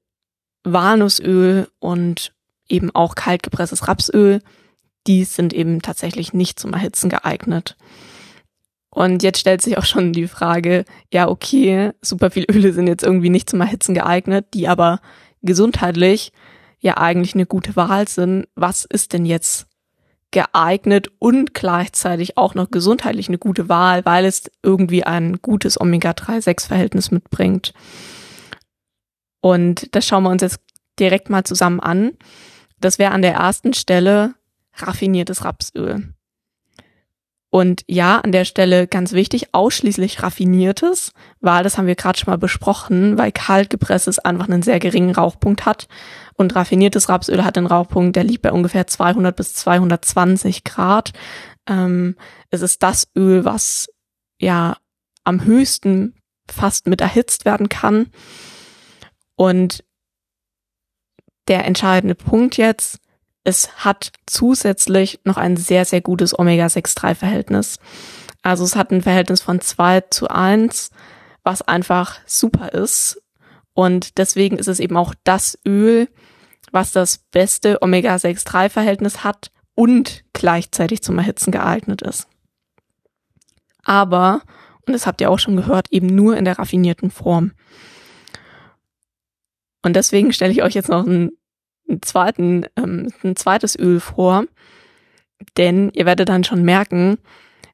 Walnussöl 0.64 1.69
und 1.79 2.33
eben 2.69 2.95
auch 2.95 3.14
kaltgepresstes 3.14 3.88
Rapsöl. 3.88 4.40
Die 5.07 5.25
sind 5.25 5.52
eben 5.52 5.83
tatsächlich 5.83 6.33
nicht 6.33 6.61
zum 6.61 6.73
Erhitzen 6.73 7.09
geeignet. 7.09 7.76
Und 8.90 9.23
jetzt 9.23 9.38
stellt 9.38 9.62
sich 9.62 9.79
auch 9.79 9.85
schon 9.85 10.12
die 10.12 10.26
Frage, 10.26 10.85
ja, 11.12 11.29
okay, 11.29 11.93
super 12.02 12.31
viele 12.31 12.47
Öle 12.50 12.73
sind 12.73 12.88
jetzt 12.88 13.05
irgendwie 13.05 13.31
nicht 13.31 13.49
zum 13.49 13.61
Erhitzen 13.61 13.95
geeignet, 13.95 14.47
die 14.52 14.69
aber 14.69 15.00
gesundheitlich 15.43 16.33
ja 16.81 16.97
eigentlich 16.97 17.35
eine 17.35 17.47
gute 17.47 17.76
Wahl 17.76 18.09
sind. 18.09 18.49
Was 18.57 18.85
ist 18.85 19.12
denn 19.12 19.25
jetzt 19.25 19.67
geeignet 20.33 21.09
und 21.19 21.55
gleichzeitig 21.55 22.37
auch 22.37 22.55
noch 22.55 22.71
gesundheitlich 22.71 23.29
eine 23.29 23.38
gute 23.38 23.69
Wahl, 23.69 24.05
weil 24.05 24.25
es 24.25 24.50
irgendwie 24.62 25.05
ein 25.05 25.40
gutes 25.40 25.81
Omega-3-6-Verhältnis 25.81 27.11
mitbringt? 27.11 27.73
Und 29.40 29.94
das 29.94 30.06
schauen 30.06 30.25
wir 30.25 30.30
uns 30.30 30.42
jetzt 30.42 30.61
direkt 30.99 31.30
mal 31.30 31.44
zusammen 31.44 31.80
an. 31.80 32.12
Das 32.80 32.99
wäre 32.99 33.12
an 33.12 33.23
der 33.23 33.35
ersten 33.35 33.73
Stelle 33.73 34.35
raffiniertes 34.75 35.44
Rapsöl. 35.44 36.14
Und 37.52 37.82
ja, 37.88 38.20
an 38.20 38.30
der 38.30 38.44
Stelle 38.44 38.87
ganz 38.87 39.12
wichtig, 39.12 39.49
ausschließlich 39.52 40.23
raffiniertes, 40.23 41.12
weil 41.40 41.64
das 41.64 41.76
haben 41.76 41.88
wir 41.88 41.97
gerade 41.97 42.16
schon 42.16 42.30
mal 42.30 42.38
besprochen, 42.38 43.18
weil 43.18 43.32
kaltgepresstes 43.32 44.20
einfach 44.20 44.49
einen 44.49 44.62
sehr 44.62 44.78
geringen 44.78 45.12
Rauchpunkt 45.12 45.66
hat 45.66 45.88
und 46.35 46.54
raffiniertes 46.54 47.09
Rapsöl 47.09 47.44
hat 47.44 47.59
einen 47.59 47.66
Rauchpunkt, 47.66 48.14
der 48.14 48.23
liegt 48.23 48.42
bei 48.42 48.52
ungefähr 48.52 48.87
200 48.87 49.35
bis 49.35 49.54
220 49.54 50.62
Grad. 50.62 51.12
Ähm, 51.68 52.14
es 52.50 52.62
ist 52.62 52.85
das 52.85 53.09
Öl, 53.16 53.44
was 53.44 53.88
ja 54.40 54.76
am 55.25 55.44
höchsten 55.44 56.14
fast 56.49 56.87
mit 56.87 57.00
erhitzt 57.00 57.44
werden 57.44 57.68
kann. 57.68 58.06
Und 59.40 59.85
der 61.49 61.64
entscheidende 61.64 62.14
Punkt 62.14 62.59
jetzt, 62.59 62.99
es 63.42 63.75
hat 63.82 64.12
zusätzlich 64.26 65.20
noch 65.25 65.38
ein 65.38 65.56
sehr, 65.56 65.87
sehr 65.87 66.02
gutes 66.02 66.38
Omega-6-3-Verhältnis. 66.38 67.78
Also 68.42 68.64
es 68.64 68.76
hat 68.76 68.90
ein 68.90 69.00
Verhältnis 69.00 69.40
von 69.40 69.62
2 69.62 70.02
zu 70.11 70.28
1, 70.28 70.90
was 71.42 71.62
einfach 71.62 72.18
super 72.26 72.75
ist. 72.75 73.23
Und 73.73 74.18
deswegen 74.18 74.59
ist 74.59 74.68
es 74.68 74.78
eben 74.78 74.99
auch 74.99 75.14
das 75.25 75.59
Öl, 75.66 76.11
was 76.70 76.92
das 76.92 77.16
beste 77.30 77.80
Omega-6-3-Verhältnis 77.80 79.25
hat 79.25 79.52
und 79.75 80.23
gleichzeitig 80.35 81.02
zum 81.02 81.16
Erhitzen 81.16 81.50
geeignet 81.50 82.02
ist. 82.02 82.28
Aber, 83.85 84.42
und 84.87 84.92
das 84.92 85.06
habt 85.06 85.23
ihr 85.23 85.30
auch 85.30 85.38
schon 85.38 85.56
gehört, 85.56 85.90
eben 85.90 86.09
nur 86.09 86.37
in 86.37 86.44
der 86.44 86.59
raffinierten 86.59 87.11
Form. 87.11 87.52
Und 89.83 89.97
deswegen 89.97 90.33
stelle 90.33 90.53
ich 90.53 90.63
euch 90.63 90.75
jetzt 90.75 90.89
noch 90.89 91.07
ein 91.07 91.33
einen 91.91 92.03
zweiten, 92.03 92.67
ähm, 92.77 93.13
ein 93.23 93.37
zweites 93.37 93.79
Öl 93.79 94.01
vor, 94.01 94.45
denn 95.57 95.91
ihr 95.95 96.07
werdet 96.07 96.29
dann 96.29 96.45
schon 96.45 96.63
merken, 96.63 97.19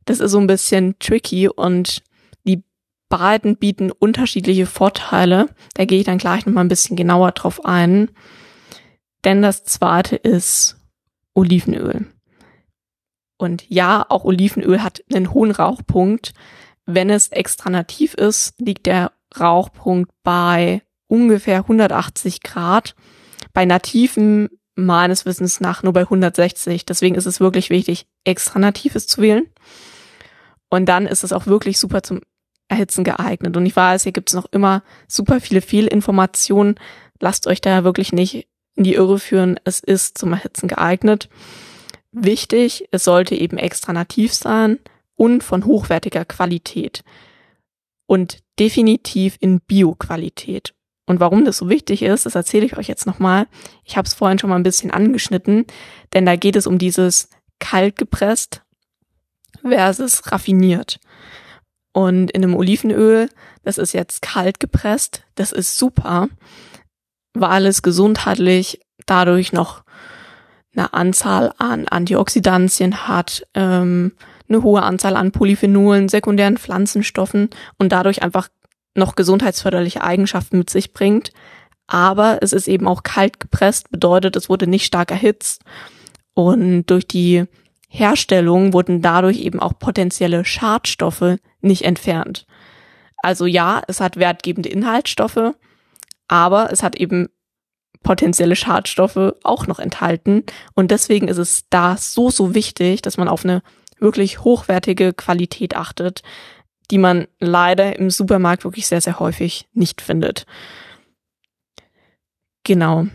das 0.04 0.20
ist 0.20 0.32
so 0.32 0.38
ein 0.38 0.46
bisschen 0.46 0.98
tricky 0.98 1.48
und 1.48 2.02
die 2.46 2.62
beiden 3.08 3.56
bieten 3.56 3.90
unterschiedliche 3.90 4.66
Vorteile. 4.66 5.48
Da 5.74 5.84
gehe 5.84 5.98
ich 6.00 6.06
dann 6.06 6.18
gleich 6.18 6.46
nochmal 6.46 6.64
ein 6.64 6.68
bisschen 6.68 6.96
genauer 6.96 7.32
drauf 7.32 7.64
ein. 7.64 8.10
Denn 9.24 9.42
das 9.42 9.64
zweite 9.64 10.16
ist 10.16 10.76
Olivenöl. 11.34 12.06
Und 13.36 13.68
ja, 13.68 14.06
auch 14.08 14.24
Olivenöl 14.24 14.82
hat 14.82 15.02
einen 15.12 15.34
hohen 15.34 15.50
Rauchpunkt. 15.50 16.32
Wenn 16.86 17.10
es 17.10 17.28
extra 17.28 17.68
nativ 17.68 18.14
ist, 18.14 18.54
liegt 18.60 18.86
der 18.86 19.12
Rauchpunkt 19.38 20.12
bei 20.22 20.82
ungefähr 21.08 21.58
180 21.58 22.42
Grad 22.42 22.94
bei 23.52 23.64
nativen 23.64 24.48
meines 24.74 25.24
Wissens 25.24 25.60
nach 25.60 25.82
nur 25.82 25.92
bei 25.92 26.02
160. 26.02 26.84
Deswegen 26.84 27.14
ist 27.14 27.26
es 27.26 27.40
wirklich 27.40 27.70
wichtig, 27.70 28.06
extra 28.24 28.58
natives 28.58 29.06
zu 29.06 29.22
wählen. 29.22 29.46
Und 30.68 30.86
dann 30.86 31.06
ist 31.06 31.24
es 31.24 31.32
auch 31.32 31.46
wirklich 31.46 31.78
super 31.78 32.02
zum 32.02 32.20
Erhitzen 32.68 33.04
geeignet. 33.04 33.56
Und 33.56 33.64
ich 33.64 33.74
weiß, 33.74 34.02
hier 34.02 34.12
gibt 34.12 34.28
es 34.28 34.34
noch 34.34 34.46
immer 34.52 34.82
super 35.08 35.40
viele 35.40 35.60
Fehlinformationen. 35.60 36.76
Lasst 37.20 37.46
euch 37.46 37.60
da 37.60 37.84
wirklich 37.84 38.12
nicht 38.12 38.48
in 38.74 38.84
die 38.84 38.94
Irre 38.94 39.18
führen. 39.18 39.58
Es 39.64 39.80
ist 39.80 40.18
zum 40.18 40.32
Erhitzen 40.32 40.68
geeignet. 40.68 41.28
Wichtig, 42.12 42.88
es 42.90 43.04
sollte 43.04 43.34
eben 43.34 43.58
extra 43.58 43.92
nativ 43.92 44.34
sein 44.34 44.78
und 45.14 45.42
von 45.42 45.64
hochwertiger 45.64 46.24
Qualität. 46.24 47.02
Und 48.06 48.42
definitiv 48.58 49.36
in 49.40 49.60
Bio-Qualität. 49.60 50.75
Und 51.06 51.20
warum 51.20 51.44
das 51.44 51.58
so 51.58 51.68
wichtig 51.68 52.02
ist, 52.02 52.26
das 52.26 52.34
erzähle 52.34 52.66
ich 52.66 52.76
euch 52.76 52.88
jetzt 52.88 53.06
nochmal. 53.06 53.46
Ich 53.84 53.96
habe 53.96 54.06
es 54.06 54.14
vorhin 54.14 54.38
schon 54.38 54.50
mal 54.50 54.56
ein 54.56 54.64
bisschen 54.64 54.90
angeschnitten, 54.90 55.64
denn 56.12 56.26
da 56.26 56.36
geht 56.36 56.56
es 56.56 56.66
um 56.66 56.78
dieses 56.78 57.30
kalt 57.60 57.96
gepresst 57.96 58.62
versus 59.62 60.32
raffiniert. 60.32 60.98
Und 61.92 62.30
in 62.32 62.44
einem 62.44 62.54
Olivenöl, 62.54 63.30
das 63.62 63.78
ist 63.78 63.94
jetzt 63.94 64.20
kalt 64.20 64.60
gepresst, 64.60 65.22
das 65.36 65.52
ist 65.52 65.78
super, 65.78 66.28
weil 67.32 67.66
es 67.66 67.82
gesundheitlich 67.82 68.80
dadurch 69.06 69.52
noch 69.52 69.82
eine 70.76 70.92
Anzahl 70.92 71.54
an 71.56 71.88
Antioxidantien 71.88 73.08
hat, 73.08 73.46
ähm, 73.54 74.12
eine 74.48 74.62
hohe 74.62 74.82
Anzahl 74.82 75.16
an 75.16 75.32
Polyphenolen, 75.32 76.08
sekundären 76.08 76.58
Pflanzenstoffen 76.58 77.50
und 77.78 77.90
dadurch 77.90 78.22
einfach 78.22 78.48
noch 78.96 79.16
gesundheitsförderliche 79.16 80.02
Eigenschaften 80.02 80.58
mit 80.58 80.70
sich 80.70 80.92
bringt. 80.92 81.32
Aber 81.86 82.38
es 82.42 82.52
ist 82.52 82.68
eben 82.68 82.88
auch 82.88 83.02
kalt 83.02 83.38
gepresst, 83.38 83.90
bedeutet, 83.90 84.36
es 84.36 84.48
wurde 84.48 84.66
nicht 84.66 84.86
stark 84.86 85.10
erhitzt. 85.10 85.62
Und 86.34 86.86
durch 86.86 87.06
die 87.06 87.44
Herstellung 87.88 88.72
wurden 88.72 89.00
dadurch 89.02 89.38
eben 89.38 89.60
auch 89.60 89.78
potenzielle 89.78 90.44
Schadstoffe 90.44 91.36
nicht 91.60 91.82
entfernt. 91.82 92.46
Also 93.22 93.46
ja, 93.46 93.82
es 93.88 94.00
hat 94.00 94.16
wertgebende 94.16 94.68
Inhaltsstoffe, 94.68 95.54
aber 96.28 96.72
es 96.72 96.82
hat 96.82 96.96
eben 96.96 97.28
potenzielle 98.02 98.56
Schadstoffe 98.56 99.34
auch 99.42 99.66
noch 99.66 99.78
enthalten. 99.78 100.44
Und 100.74 100.90
deswegen 100.90 101.28
ist 101.28 101.38
es 101.38 101.64
da 101.70 101.96
so, 101.96 102.30
so 102.30 102.54
wichtig, 102.54 103.02
dass 103.02 103.16
man 103.16 103.28
auf 103.28 103.44
eine 103.44 103.62
wirklich 103.98 104.44
hochwertige 104.44 105.12
Qualität 105.12 105.74
achtet, 105.74 106.22
die 106.90 106.98
man 106.98 107.26
leider 107.40 107.98
im 107.98 108.10
Supermarkt 108.10 108.64
wirklich 108.64 108.86
sehr, 108.86 109.00
sehr 109.00 109.18
häufig 109.18 109.68
nicht 109.72 110.00
findet. 110.00 110.46
Genau, 112.64 113.06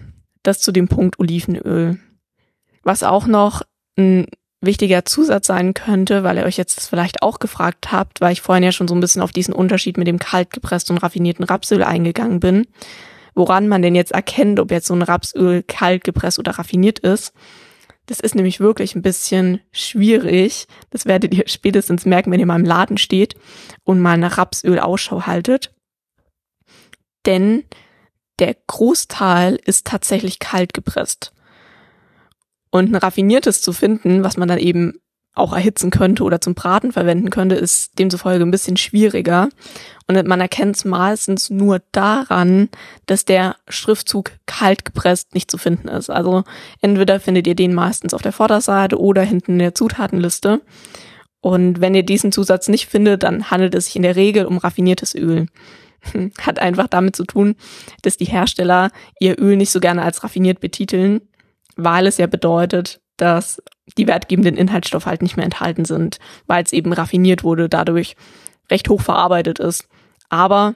das 0.44 0.60
zu 0.60 0.72
dem 0.72 0.88
Punkt 0.88 1.20
Olivenöl. 1.20 2.00
Was 2.84 3.04
auch 3.04 3.28
noch 3.28 3.62
ein 3.98 4.28
wichtiger 4.62 5.06
Zusatz 5.06 5.48
sein 5.48 5.74
könnte, 5.74 6.24
weil 6.24 6.38
ihr 6.38 6.46
euch 6.46 6.58
jetzt 6.58 6.88
vielleicht 6.88 7.22
auch 7.24 7.40
gefragt 7.40 7.92
habt, 7.92 8.22
weil 8.22 8.34
ich 8.34 8.42
vorhin 8.42 8.64
ja 8.64 8.72
schon 8.72 8.88
so 8.88 8.94
ein 8.96 9.02
bisschen 9.02 9.22
auf 9.22 9.32
diesen 9.32 9.54
Unterschied 9.54 9.98
mit 9.98 10.08
dem 10.08 10.20
kaltgepressten 10.20 10.96
und 10.96 11.04
raffinierten 11.04 11.44
Rapsöl 11.44 11.84
eingegangen 11.84 12.40
bin, 12.40 12.68
woran 13.34 13.68
man 13.68 13.82
denn 13.82 13.96
jetzt 13.96 14.12
erkennt, 14.12 14.60
ob 14.60 14.72
jetzt 14.72 14.88
so 14.88 14.94
ein 14.94 15.02
Rapsöl 15.02 15.64
kalt 15.64 16.04
gepresst 16.04 16.38
oder 16.38 16.52
raffiniert 16.52 17.00
ist. 17.00 17.34
Das 18.12 18.20
ist 18.20 18.36
nämlich 18.36 18.60
wirklich 18.60 18.94
ein 18.94 19.02
bisschen 19.02 19.62
schwierig. 19.72 20.68
Das 20.90 21.06
werdet 21.06 21.34
ihr 21.34 21.48
spätestens 21.48 22.06
merken, 22.06 22.30
wenn 22.30 22.42
ihr 22.42 22.46
mal 22.46 22.60
im 22.60 22.66
Laden 22.66 22.98
steht 22.98 23.36
und 23.86 24.02
mal 24.02 24.18
nach 24.18 24.38
Rapsöl 24.38 24.80
Ausschau 24.80 25.28
haltet. 25.28 25.74
Denn 27.26 27.64
der 28.40 28.58
Großteil 28.68 29.58
ist 29.64 29.88
tatsächlich 29.88 30.40
kalt 30.40 30.74
gepresst. 30.74 31.32
Und 32.70 32.92
ein 32.92 32.96
raffiniertes 32.96 33.62
zu 33.62 33.72
finden, 33.72 34.26
was 34.26 34.36
man 34.36 34.50
dann 34.50 34.60
eben 34.60 35.00
auch 35.34 35.54
erhitzen 35.54 35.92
könnte 35.92 36.24
oder 36.24 36.42
zum 36.42 36.56
Braten 36.56 36.92
verwenden 36.92 37.30
könnte, 37.30 37.56
ist 37.56 37.98
demzufolge 37.98 38.44
ein 38.44 38.52
bisschen 38.52 38.76
schwieriger. 38.76 39.50
Und 40.08 40.28
man 40.28 40.42
erkennt 40.42 40.76
es 40.76 40.84
meistens 40.84 41.50
nur 41.50 41.82
daran, 41.94 42.70
dass 43.06 43.24
der 43.24 43.56
Schriftzug 43.70 44.32
kalt 44.46 44.84
gepresst 44.84 45.34
nicht 45.34 45.50
zu 45.50 45.58
finden 45.58 45.88
ist. 45.88 46.10
Also 46.10 46.44
entweder 46.82 47.20
findet 47.22 47.48
ihr 47.48 47.56
den 47.56 47.74
meistens 47.74 48.14
auf 48.14 48.22
der 48.22 48.34
Vorderseite 48.34 49.00
oder 49.00 49.22
hinten 49.22 49.54
in 49.54 49.60
der 49.60 49.76
Zutatenliste. 49.76 50.62
Und 51.40 51.82
wenn 51.82 51.96
ihr 51.96 52.04
diesen 52.04 52.32
Zusatz 52.32 52.68
nicht 52.68 52.88
findet, 52.88 53.24
dann 53.24 53.50
handelt 53.50 53.74
es 53.74 53.86
sich 53.86 53.96
in 53.96 54.04
der 54.04 54.16
Regel 54.16 54.46
um 54.46 54.58
raffiniertes 54.58 55.16
Öl. 55.16 55.48
Hat 56.42 56.60
einfach 56.60 56.88
damit 56.88 57.16
zu 57.16 57.24
tun, 57.24 57.56
dass 58.02 58.18
die 58.18 58.26
Hersteller 58.26 58.92
ihr 59.20 59.40
Öl 59.40 59.56
nicht 59.56 59.72
so 59.72 59.80
gerne 59.80 60.04
als 60.04 60.24
raffiniert 60.24 60.60
betiteln, 60.60 61.22
weil 61.78 62.06
es 62.06 62.18
ja 62.18 62.28
bedeutet, 62.28 63.01
dass 63.22 63.62
die 64.00 64.08
wertgebenden 64.08 64.58
Inhaltsstoffe 64.58 65.06
halt 65.06 65.22
nicht 65.22 65.38
mehr 65.38 65.46
enthalten 65.46 65.86
sind, 65.86 66.18
weil 66.48 66.64
es 66.64 66.74
eben 66.74 66.92
raffiniert 66.92 67.44
wurde, 67.44 67.70
dadurch 67.70 68.16
recht 68.72 68.90
hoch 68.90 69.02
verarbeitet 69.02 69.60
ist. 69.60 69.88
Aber 70.30 70.76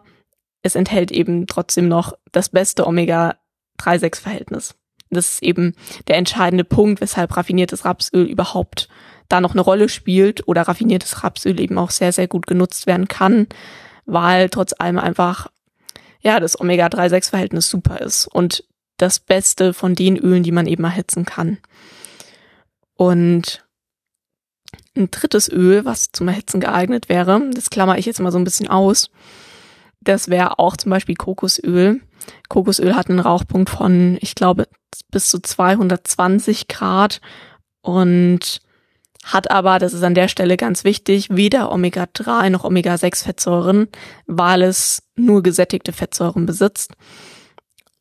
es 0.61 0.75
enthält 0.75 1.11
eben 1.11 1.47
trotzdem 1.47 1.87
noch 1.87 2.13
das 2.31 2.49
beste 2.49 2.85
Omega-3-6-Verhältnis. 2.85 4.75
Das 5.09 5.33
ist 5.33 5.43
eben 5.43 5.73
der 6.07 6.17
entscheidende 6.17 6.65
Punkt, 6.65 7.01
weshalb 7.01 7.35
raffiniertes 7.35 7.83
Rapsöl 7.83 8.25
überhaupt 8.25 8.89
da 9.27 9.41
noch 9.41 9.53
eine 9.53 9.61
Rolle 9.61 9.89
spielt 9.89 10.47
oder 10.47 10.61
raffiniertes 10.63 11.23
Rapsöl 11.23 11.59
eben 11.59 11.79
auch 11.79 11.89
sehr, 11.89 12.11
sehr 12.11 12.27
gut 12.27 12.45
genutzt 12.45 12.85
werden 12.85 13.07
kann, 13.07 13.47
weil 14.05 14.49
trotz 14.49 14.73
allem 14.77 14.99
einfach, 14.99 15.47
ja, 16.21 16.39
das 16.39 16.59
Omega-3-6-Verhältnis 16.59 17.71
super 17.71 18.01
ist 18.01 18.27
und 18.27 18.65
das 18.97 19.19
Beste 19.19 19.73
von 19.73 19.95
den 19.95 20.15
Ölen, 20.15 20.43
die 20.43 20.51
man 20.51 20.67
eben 20.67 20.83
erhitzen 20.83 21.25
kann. 21.25 21.57
Und 22.95 23.65
ein 24.95 25.11
drittes 25.11 25.51
Öl, 25.51 25.85
was 25.85 26.11
zum 26.11 26.27
Erhitzen 26.27 26.59
geeignet 26.59 27.09
wäre, 27.09 27.49
das 27.53 27.69
klammer 27.69 27.97
ich 27.97 28.05
jetzt 28.05 28.19
mal 28.19 28.31
so 28.31 28.37
ein 28.37 28.43
bisschen 28.43 28.67
aus, 28.67 29.09
das 30.01 30.29
wäre 30.29 30.59
auch 30.59 30.77
zum 30.77 30.91
Beispiel 30.91 31.15
Kokosöl. 31.15 32.01
Kokosöl 32.47 32.95
hat 32.95 33.09
einen 33.09 33.19
Rauchpunkt 33.19 33.69
von, 33.69 34.17
ich 34.21 34.35
glaube, 34.35 34.67
bis 35.11 35.29
zu 35.29 35.39
220 35.39 36.67
Grad 36.67 37.21
und 37.81 38.61
hat 39.23 39.49
aber, 39.49 39.79
das 39.79 39.93
ist 39.93 40.03
an 40.03 40.13
der 40.13 40.27
Stelle 40.27 40.55
ganz 40.55 40.83
wichtig, 40.83 41.35
weder 41.35 41.71
Omega-3 41.71 42.51
noch 42.51 42.63
Omega-6-Fettsäuren, 42.63 43.87
weil 44.27 44.61
es 44.61 45.01
nur 45.15 45.41
gesättigte 45.41 45.91
Fettsäuren 45.91 46.45
besitzt. 46.45 46.93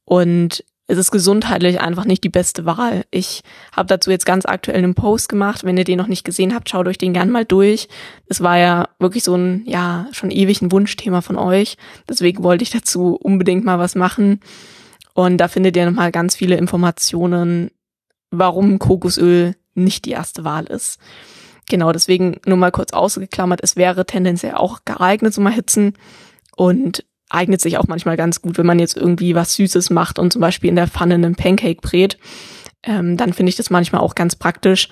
Und 0.05 0.63
es 0.87 0.99
ist 0.99 1.11
gesundheitlich 1.11 1.81
einfach 1.81 2.05
nicht 2.05 2.25
die 2.25 2.29
beste 2.29 2.67
Wahl. 2.67 3.05
Ich 3.11 3.43
habe 3.75 3.87
dazu 3.87 4.11
jetzt 4.11 4.27
ganz 4.27 4.45
aktuell 4.45 4.79
einen 4.79 4.95
Post 4.95 5.31
gemacht. 5.31 5.65
Wenn 5.65 5.79
ihr 5.79 5.85
den 5.85 5.97
noch 5.97 6.09
nicht 6.09 6.25
gesehen 6.25 6.55
habt, 6.55 6.69
schaut 6.69 6.87
euch 6.87 6.99
den 6.99 7.15
gern 7.15 7.31
mal 7.31 7.47
durch. 7.47 7.89
Es 8.27 8.43
war 8.43 8.59
ja 8.59 8.89
wirklich 8.99 9.25
so 9.25 9.35
ein, 9.35 9.63
ja, 9.67 10.07
schon 10.13 10.31
ewig 10.31 10.61
ein 10.61 10.73
Wunschthema 10.73 11.23
von 11.23 11.37
euch. 11.37 11.79
Deswegen 12.07 12.43
wollte 12.43 12.65
ich 12.65 12.71
dazu 12.71 13.17
unbedingt 13.17 13.65
mal 13.65 13.79
was 13.79 13.95
machen. 13.95 14.41
Und 15.15 15.39
da 15.39 15.49
findet 15.49 15.77
ihr 15.77 15.87
nochmal 15.87 16.13
ganz 16.13 16.35
viele 16.35 16.57
Informationen, 16.57 17.71
warum 18.31 18.79
Kokosöl 18.79 19.57
nicht 19.75 20.05
die 20.05 20.11
erste 20.11 20.45
Wahl 20.45 20.67
ist. 20.67 20.99
Genau, 21.71 21.93
deswegen 21.93 22.41
nur 22.45 22.59
mal 22.59 22.73
kurz 22.73 22.93
ausgeklammert, 22.93 23.61
es 23.63 23.77
wäre 23.77 24.05
tendenziell 24.05 24.55
auch 24.55 24.81
geeignet 24.85 25.33
zum 25.33 25.47
Erhitzen 25.47 25.95
und 26.57 27.05
eignet 27.35 27.61
sich 27.61 27.79
auch 27.79 27.87
manchmal 27.87 28.17
ganz 28.17 28.41
gut, 28.41 28.59
wenn 28.59 28.67
man 28.67 28.79
jetzt 28.79 28.97
irgendwie 28.97 29.35
was 29.35 29.55
Süßes 29.55 29.91
macht 29.91 30.19
und 30.19 30.33
zum 30.33 30.41
Beispiel 30.41 30.71
in 30.71 30.77
der 30.77 30.89
Pfanne 30.89 31.15
einen 31.15 31.35
Pancake 31.35 31.81
brät. 31.81 32.19
Ähm, 32.83 33.17
dann 33.17 33.33
finde 33.33 33.51
ich 33.51 33.57
das 33.57 33.71
manchmal 33.71 34.01
auch 34.01 34.15
ganz 34.15 34.37
praktisch. 34.37 34.89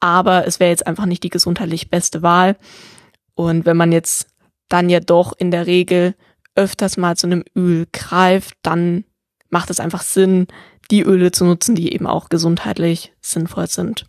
Aber 0.00 0.46
es 0.46 0.58
wäre 0.58 0.70
jetzt 0.70 0.86
einfach 0.86 1.06
nicht 1.06 1.22
die 1.22 1.30
gesundheitlich 1.30 1.88
beste 1.88 2.22
Wahl. 2.22 2.56
Und 3.34 3.66
wenn 3.66 3.76
man 3.76 3.92
jetzt 3.92 4.28
dann 4.68 4.90
ja 4.90 5.00
doch 5.00 5.32
in 5.36 5.50
der 5.50 5.66
Regel 5.66 6.14
öfters 6.54 6.96
mal 6.96 7.16
zu 7.16 7.26
einem 7.26 7.44
Öl 7.56 7.86
greift, 7.92 8.54
dann 8.62 9.04
macht 9.48 9.70
es 9.70 9.80
einfach 9.80 10.02
Sinn, 10.02 10.46
die 10.90 11.02
Öle 11.02 11.30
zu 11.30 11.44
nutzen, 11.44 11.74
die 11.74 11.92
eben 11.92 12.06
auch 12.06 12.28
gesundheitlich 12.28 13.12
sinnvoll 13.20 13.68
sind. 13.68 14.06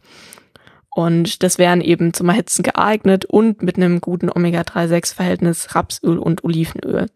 Und 0.89 1.43
das 1.43 1.57
wären 1.57 1.81
eben 1.81 2.13
zum 2.13 2.29
Erhitzen 2.29 2.63
geeignet 2.63 3.25
und 3.25 3.63
mit 3.63 3.77
einem 3.77 3.99
guten 3.99 4.29
Omega-3-6-Verhältnis 4.29 5.75
Rapsöl 5.75 6.17
und 6.17 6.43
Olivenöl. 6.43 7.07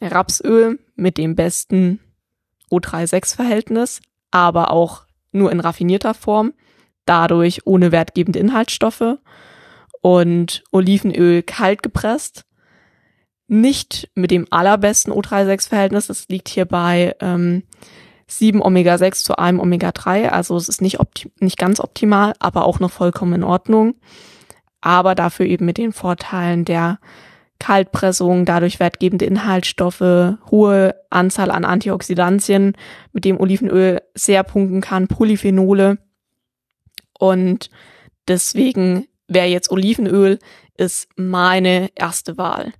Rapsöl 0.00 0.78
mit 0.96 1.18
dem 1.18 1.34
besten 1.34 2.00
O3-6-Verhältnis, 2.70 4.00
aber 4.30 4.70
auch 4.70 5.04
nur 5.32 5.52
in 5.52 5.60
raffinierter 5.60 6.14
Form, 6.14 6.52
dadurch 7.06 7.66
ohne 7.66 7.92
wertgebende 7.92 8.38
Inhaltsstoffe 8.38 9.18
und 10.00 10.64
Olivenöl 10.72 11.42
kalt 11.42 11.82
gepresst, 11.82 12.44
nicht 13.46 14.10
mit 14.14 14.30
dem 14.30 14.46
allerbesten 14.50 15.12
O3-6-Verhältnis, 15.12 16.06
das 16.06 16.28
liegt 16.28 16.48
hier 16.48 16.64
bei 16.64 17.14
ähm, 17.20 17.62
7 18.26 18.62
Omega-6 18.62 19.24
zu 19.24 19.38
einem 19.38 19.60
Omega-3, 19.60 20.28
also 20.28 20.56
es 20.56 20.68
ist 20.68 20.80
nicht, 20.80 20.98
nicht 21.40 21.58
ganz 21.58 21.78
optimal, 21.80 22.34
aber 22.38 22.64
auch 22.64 22.80
noch 22.80 22.90
vollkommen 22.90 23.34
in 23.34 23.44
Ordnung, 23.44 23.94
aber 24.80 25.14
dafür 25.14 25.46
eben 25.46 25.66
mit 25.66 25.78
den 25.78 25.92
Vorteilen 25.92 26.64
der 26.64 26.98
Kaltpressung, 27.64 28.44
dadurch 28.44 28.78
wertgebende 28.78 29.24
Inhaltsstoffe, 29.24 30.36
hohe 30.50 30.94
Anzahl 31.08 31.50
an 31.50 31.64
Antioxidantien, 31.64 32.76
mit 33.14 33.24
dem 33.24 33.40
Olivenöl 33.40 34.02
sehr 34.14 34.42
punkten 34.42 34.82
kann, 34.82 35.08
Polyphenole. 35.08 35.96
Und 37.18 37.70
deswegen 38.28 39.06
wäre 39.28 39.46
jetzt 39.46 39.70
Olivenöl 39.70 40.40
ist 40.76 41.08
meine 41.16 41.88
erste 41.94 42.36
Wahl. 42.36 42.74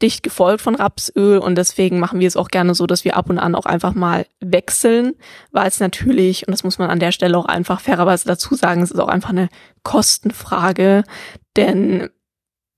Dicht 0.00 0.22
gefolgt 0.22 0.60
von 0.60 0.76
Rapsöl 0.76 1.38
und 1.38 1.56
deswegen 1.56 1.98
machen 1.98 2.20
wir 2.20 2.28
es 2.28 2.36
auch 2.36 2.48
gerne 2.48 2.76
so, 2.76 2.86
dass 2.86 3.04
wir 3.04 3.16
ab 3.16 3.28
und 3.28 3.40
an 3.40 3.56
auch 3.56 3.66
einfach 3.66 3.92
mal 3.92 4.26
wechseln, 4.38 5.14
weil 5.50 5.66
es 5.66 5.80
natürlich, 5.80 6.46
und 6.46 6.52
das 6.52 6.62
muss 6.62 6.78
man 6.78 6.90
an 6.90 7.00
der 7.00 7.10
Stelle 7.10 7.36
auch 7.36 7.46
einfach 7.46 7.80
fairerweise 7.80 8.28
dazu 8.28 8.54
sagen, 8.54 8.82
es 8.82 8.92
ist 8.92 9.00
auch 9.00 9.08
einfach 9.08 9.30
eine 9.30 9.48
Kostenfrage, 9.82 11.02
denn 11.56 12.08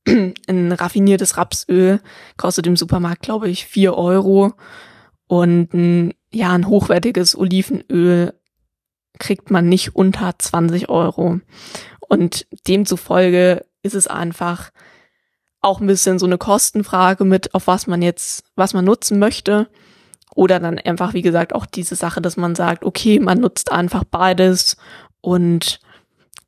ein 0.49 0.73
raffiniertes 0.73 1.37
Rapsöl 1.37 2.01
kostet 2.37 2.67
im 2.67 2.77
Supermarkt, 2.77 3.23
glaube 3.23 3.49
ich, 3.49 3.67
vier 3.67 3.95
Euro. 3.95 4.55
Und 5.27 5.73
ein, 5.73 6.15
ja, 6.33 6.53
ein 6.53 6.69
hochwertiges 6.69 7.37
Olivenöl 7.37 8.35
kriegt 9.19 9.51
man 9.51 9.69
nicht 9.69 9.95
unter 9.95 10.35
20 10.39 10.89
Euro. 10.89 11.41
Und 12.01 12.47
demzufolge 12.69 13.65
ist 13.83 13.95
es 13.95 14.07
einfach 14.07 14.71
auch 15.61 15.81
ein 15.81 15.87
bisschen 15.87 16.19
so 16.19 16.27
eine 16.27 16.39
Kostenfrage 16.39 17.25
mit, 17.25 17.55
auf 17.55 17.67
was 17.67 17.87
man 17.87 18.03
jetzt, 18.03 18.45
was 18.55 18.75
man 18.75 18.85
nutzen 18.85 19.19
möchte. 19.19 19.69
Oder 20.35 20.61
dann 20.61 20.79
einfach, 20.79 21.15
wie 21.15 21.23
gesagt, 21.23 21.55
auch 21.55 21.65
diese 21.65 21.95
Sache, 21.95 22.21
dass 22.21 22.37
man 22.37 22.55
sagt, 22.55 22.85
okay, 22.85 23.21
man 23.21 23.41
nutzt 23.41 23.73
einfach 23.73 24.05
beides 24.05 24.77
und 25.21 25.79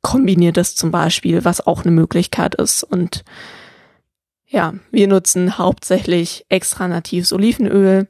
kombiniert 0.07 0.55
das 0.55 0.73
zum 0.73 0.89
Beispiel, 0.89 1.43
was 1.43 1.67
auch 1.67 1.81
eine 1.83 1.91
Möglichkeit 1.91 2.55
ist. 2.55 2.81
Und 2.81 3.25
ja, 4.45 4.73
wir 4.89 5.05
nutzen 5.09 5.57
hauptsächlich 5.57 6.45
extra 6.47 6.87
natives 6.87 7.33
Olivenöl, 7.33 8.07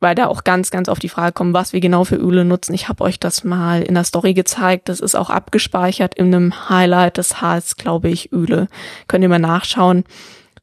weil 0.00 0.16
da 0.16 0.26
auch 0.26 0.42
ganz, 0.42 0.72
ganz 0.72 0.88
auf 0.88 0.98
die 0.98 1.08
Frage 1.08 1.32
kommt, 1.32 1.54
was 1.54 1.72
wir 1.72 1.78
genau 1.78 2.02
für 2.02 2.16
Öle 2.16 2.44
nutzen. 2.44 2.74
Ich 2.74 2.88
habe 2.88 3.04
euch 3.04 3.20
das 3.20 3.44
mal 3.44 3.80
in 3.82 3.94
der 3.94 4.02
Story 4.02 4.34
gezeigt. 4.34 4.88
Das 4.88 4.98
ist 4.98 5.14
auch 5.14 5.30
abgespeichert 5.30 6.16
in 6.16 6.34
einem 6.34 6.68
Highlight. 6.68 7.16
Das 7.16 7.40
heißt, 7.40 7.78
glaube 7.78 8.08
ich, 8.08 8.32
Öle. 8.32 8.66
Könnt 9.06 9.22
ihr 9.22 9.28
mal 9.28 9.38
nachschauen. 9.38 10.02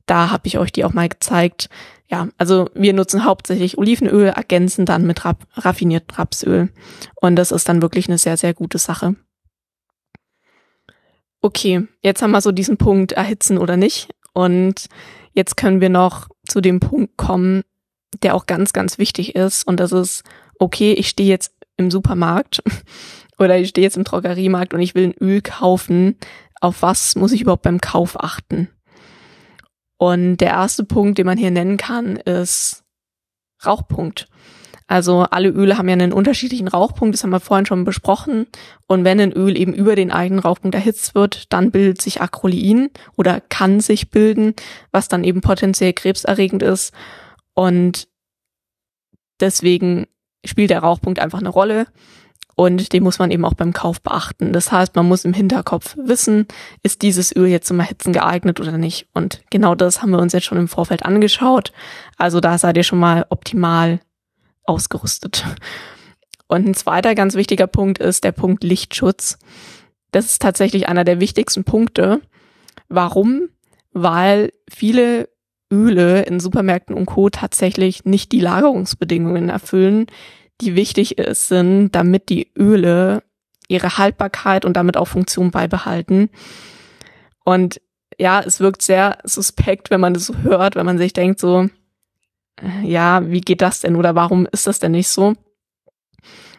Da 0.05 0.31
habe 0.31 0.47
ich 0.47 0.57
euch 0.57 0.73
die 0.73 0.83
auch 0.83 0.91
mal 0.91 1.07
gezeigt. 1.07 1.69
Ja, 2.09 2.27
also 2.37 2.69
wir 2.73 2.91
nutzen 2.91 3.23
hauptsächlich 3.23 3.77
Olivenöl, 3.77 4.27
ergänzen 4.27 4.85
dann 4.85 5.07
mit 5.07 5.23
raffiniertem 5.23 6.13
Rapsöl. 6.13 6.67
Und 7.15 7.37
das 7.37 7.53
ist 7.53 7.69
dann 7.69 7.81
wirklich 7.81 8.09
eine 8.09 8.17
sehr, 8.17 8.35
sehr 8.35 8.53
gute 8.53 8.79
Sache. 8.79 9.15
Okay, 11.41 11.87
jetzt 12.03 12.21
haben 12.21 12.31
wir 12.31 12.41
so 12.41 12.51
diesen 12.51 12.77
Punkt 12.77 13.13
erhitzen 13.13 13.57
oder 13.57 13.75
nicht. 13.75 14.09
Und 14.33 14.87
jetzt 15.33 15.57
können 15.57 15.81
wir 15.81 15.89
noch 15.89 16.29
zu 16.47 16.61
dem 16.61 16.79
Punkt 16.79 17.17
kommen, 17.17 17.63
der 18.21 18.35
auch 18.35 18.45
ganz, 18.45 18.73
ganz 18.73 18.97
wichtig 18.97 19.35
ist. 19.35 19.65
Und 19.67 19.79
das 19.79 19.91
ist, 19.91 20.23
okay, 20.59 20.93
ich 20.93 21.09
stehe 21.09 21.29
jetzt 21.29 21.53
im 21.77 21.89
Supermarkt 21.89 22.61
oder 23.39 23.57
ich 23.57 23.69
stehe 23.69 23.85
jetzt 23.85 23.97
im 23.97 24.03
Drogeriemarkt 24.03 24.73
und 24.73 24.81
ich 24.81 24.93
will 24.93 25.07
ein 25.07 25.17
Öl 25.19 25.41
kaufen. 25.41 26.17
Auf 26.59 26.83
was 26.83 27.15
muss 27.15 27.31
ich 27.31 27.41
überhaupt 27.41 27.63
beim 27.63 27.81
Kauf 27.81 28.21
achten? 28.21 28.69
Und 29.97 30.37
der 30.37 30.49
erste 30.49 30.83
Punkt, 30.83 31.17
den 31.17 31.25
man 31.25 31.37
hier 31.37 31.51
nennen 31.51 31.77
kann, 31.77 32.17
ist 32.17 32.83
Rauchpunkt. 33.65 34.27
Also 34.91 35.21
alle 35.21 35.47
Öle 35.47 35.77
haben 35.77 35.87
ja 35.87 35.93
einen 35.93 36.11
unterschiedlichen 36.11 36.67
Rauchpunkt, 36.67 37.13
das 37.13 37.23
haben 37.23 37.29
wir 37.29 37.39
vorhin 37.39 37.65
schon 37.65 37.85
besprochen. 37.85 38.47
Und 38.87 39.05
wenn 39.05 39.21
ein 39.21 39.31
Öl 39.31 39.55
eben 39.55 39.73
über 39.73 39.95
den 39.95 40.11
eigenen 40.11 40.43
Rauchpunkt 40.43 40.75
erhitzt 40.75 41.15
wird, 41.15 41.53
dann 41.53 41.71
bildet 41.71 42.01
sich 42.01 42.19
Acrolein 42.19 42.89
oder 43.15 43.39
kann 43.39 43.79
sich 43.79 44.09
bilden, 44.09 44.53
was 44.91 45.07
dann 45.07 45.23
eben 45.23 45.39
potenziell 45.39 45.93
krebserregend 45.93 46.61
ist. 46.61 46.93
Und 47.53 48.09
deswegen 49.39 50.07
spielt 50.43 50.71
der 50.71 50.79
Rauchpunkt 50.79 51.19
einfach 51.19 51.39
eine 51.39 51.47
Rolle. 51.47 51.87
Und 52.55 52.91
den 52.91 53.03
muss 53.03 53.17
man 53.17 53.31
eben 53.31 53.45
auch 53.45 53.53
beim 53.53 53.71
Kauf 53.71 54.01
beachten. 54.01 54.51
Das 54.51 54.73
heißt, 54.73 54.93
man 54.97 55.07
muss 55.07 55.23
im 55.23 55.33
Hinterkopf 55.33 55.95
wissen, 56.03 56.47
ist 56.83 57.01
dieses 57.01 57.33
Öl 57.33 57.47
jetzt 57.47 57.67
zum 57.69 57.79
Erhitzen 57.79 58.11
geeignet 58.11 58.59
oder 58.59 58.77
nicht. 58.77 59.07
Und 59.13 59.41
genau 59.51 59.73
das 59.73 60.01
haben 60.01 60.11
wir 60.11 60.19
uns 60.19 60.33
jetzt 60.33 60.47
schon 60.47 60.57
im 60.57 60.67
Vorfeld 60.67 61.05
angeschaut. 61.05 61.71
Also 62.17 62.41
da 62.41 62.57
seid 62.57 62.75
ihr 62.75 62.83
schon 62.83 62.99
mal 62.99 63.25
optimal 63.29 64.01
ausgerüstet. 64.71 65.45
Und 66.47 66.65
ein 66.65 66.73
zweiter 66.73 67.13
ganz 67.13 67.35
wichtiger 67.35 67.67
Punkt 67.67 67.99
ist 67.99 68.23
der 68.23 68.31
Punkt 68.31 68.63
Lichtschutz. 68.63 69.37
Das 70.11 70.25
ist 70.25 70.41
tatsächlich 70.41 70.87
einer 70.87 71.03
der 71.03 71.19
wichtigsten 71.19 71.63
Punkte. 71.63 72.21
Warum? 72.89 73.49
Weil 73.91 74.53
viele 74.69 75.29
Öle 75.71 76.23
in 76.23 76.39
Supermärkten 76.39 76.95
und 76.95 77.05
Co. 77.05 77.29
tatsächlich 77.29 78.05
nicht 78.05 78.31
die 78.31 78.39
Lagerungsbedingungen 78.39 79.49
erfüllen, 79.49 80.07
die 80.61 80.75
wichtig 80.75 81.15
sind, 81.29 81.91
damit 81.91 82.29
die 82.29 82.51
Öle 82.57 83.23
ihre 83.67 83.97
Haltbarkeit 83.97 84.65
und 84.65 84.75
damit 84.75 84.97
auch 84.97 85.07
Funktion 85.07 85.51
beibehalten. 85.51 86.29
Und 87.43 87.81
ja, 88.17 88.41
es 88.41 88.59
wirkt 88.59 88.81
sehr 88.81 89.17
suspekt, 89.23 89.89
wenn 89.89 90.01
man 90.01 90.13
das 90.13 90.25
so 90.25 90.37
hört, 90.37 90.75
wenn 90.75 90.85
man 90.85 90.97
sich 90.97 91.13
denkt 91.13 91.39
so, 91.39 91.69
ja, 92.83 93.29
wie 93.29 93.41
geht 93.41 93.61
das 93.61 93.81
denn 93.81 93.95
oder 93.95 94.15
warum 94.15 94.47
ist 94.51 94.67
das 94.67 94.79
denn 94.79 94.91
nicht 94.91 95.07
so? 95.07 95.35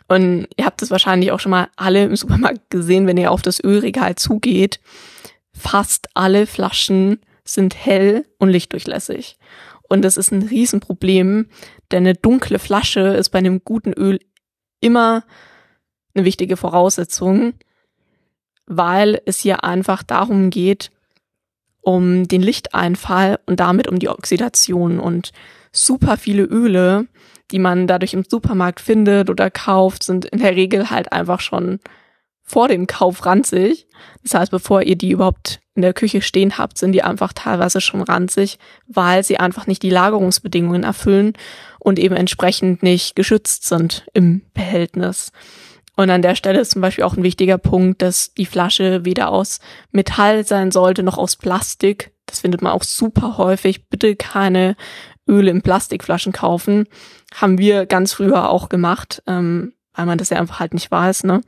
Und 0.08 0.48
ihr 0.56 0.66
habt 0.66 0.82
es 0.82 0.90
wahrscheinlich 0.90 1.32
auch 1.32 1.40
schon 1.40 1.50
mal 1.50 1.68
alle 1.76 2.04
im 2.04 2.16
Supermarkt 2.16 2.70
gesehen, 2.70 3.06
wenn 3.06 3.16
ihr 3.16 3.30
auf 3.30 3.42
das 3.42 3.62
Ölregal 3.62 4.16
zugeht. 4.16 4.80
Fast 5.54 6.08
alle 6.14 6.46
Flaschen 6.46 7.20
sind 7.44 7.74
hell 7.74 8.26
und 8.38 8.50
lichtdurchlässig. 8.50 9.38
Und 9.88 10.02
das 10.02 10.16
ist 10.16 10.32
ein 10.32 10.42
Riesenproblem, 10.42 11.48
denn 11.90 12.04
eine 12.04 12.14
dunkle 12.14 12.58
Flasche 12.58 13.00
ist 13.00 13.30
bei 13.30 13.38
einem 13.38 13.62
guten 13.64 13.92
Öl 13.92 14.20
immer 14.80 15.24
eine 16.14 16.24
wichtige 16.24 16.56
Voraussetzung, 16.56 17.54
weil 18.66 19.20
es 19.26 19.40
hier 19.40 19.64
einfach 19.64 20.02
darum 20.02 20.50
geht, 20.50 20.90
um 21.82 22.26
den 22.26 22.42
Lichteinfall 22.42 23.38
und 23.46 23.60
damit 23.60 23.88
um 23.88 23.98
die 23.98 24.08
Oxidation 24.08 24.98
und 24.98 25.32
super 25.72 26.16
viele 26.16 26.44
Öle, 26.44 27.06
die 27.50 27.58
man 27.58 27.86
dadurch 27.86 28.14
im 28.14 28.24
Supermarkt 28.24 28.80
findet 28.80 29.28
oder 29.28 29.50
kauft, 29.50 30.02
sind 30.02 30.24
in 30.24 30.38
der 30.38 30.56
Regel 30.56 30.90
halt 30.90 31.12
einfach 31.12 31.40
schon 31.40 31.80
vor 32.42 32.68
dem 32.68 32.86
Kauf 32.86 33.24
ranzig. 33.26 33.86
Das 34.22 34.34
heißt, 34.34 34.50
bevor 34.50 34.82
ihr 34.82 34.96
die 34.96 35.10
überhaupt 35.10 35.60
in 35.74 35.82
der 35.82 35.94
Küche 35.94 36.22
stehen 36.22 36.58
habt, 36.58 36.76
sind 36.76 36.92
die 36.92 37.02
einfach 37.02 37.32
teilweise 37.32 37.80
schon 37.80 38.02
ranzig, 38.02 38.58
weil 38.86 39.24
sie 39.24 39.38
einfach 39.38 39.66
nicht 39.66 39.82
die 39.82 39.90
Lagerungsbedingungen 39.90 40.82
erfüllen 40.82 41.32
und 41.78 41.98
eben 41.98 42.14
entsprechend 42.14 42.82
nicht 42.82 43.16
geschützt 43.16 43.64
sind 43.64 44.04
im 44.12 44.42
Behältnis. 44.54 45.32
Und 45.96 46.10
an 46.10 46.22
der 46.22 46.34
Stelle 46.34 46.60
ist 46.60 46.72
zum 46.72 46.82
Beispiel 46.82 47.04
auch 47.04 47.16
ein 47.16 47.22
wichtiger 47.22 47.58
Punkt, 47.58 48.00
dass 48.00 48.32
die 48.34 48.46
Flasche 48.46 49.04
weder 49.04 49.30
aus 49.30 49.60
Metall 49.90 50.44
sein 50.44 50.70
sollte 50.70 51.02
noch 51.02 51.18
aus 51.18 51.36
Plastik. 51.36 52.12
Das 52.26 52.40
findet 52.40 52.62
man 52.62 52.72
auch 52.72 52.82
super 52.82 53.36
häufig. 53.36 53.88
Bitte 53.88 54.16
keine 54.16 54.76
Öle 55.28 55.50
in 55.50 55.62
Plastikflaschen 55.62 56.32
kaufen. 56.32 56.86
Haben 57.34 57.58
wir 57.58 57.86
ganz 57.86 58.14
früher 58.14 58.48
auch 58.48 58.68
gemacht, 58.68 59.22
ähm, 59.26 59.74
weil 59.94 60.06
man 60.06 60.18
das 60.18 60.30
ja 60.30 60.38
einfach 60.38 60.60
halt 60.60 60.72
nicht 60.72 60.90
weiß. 60.90 61.24
Ne? 61.24 61.42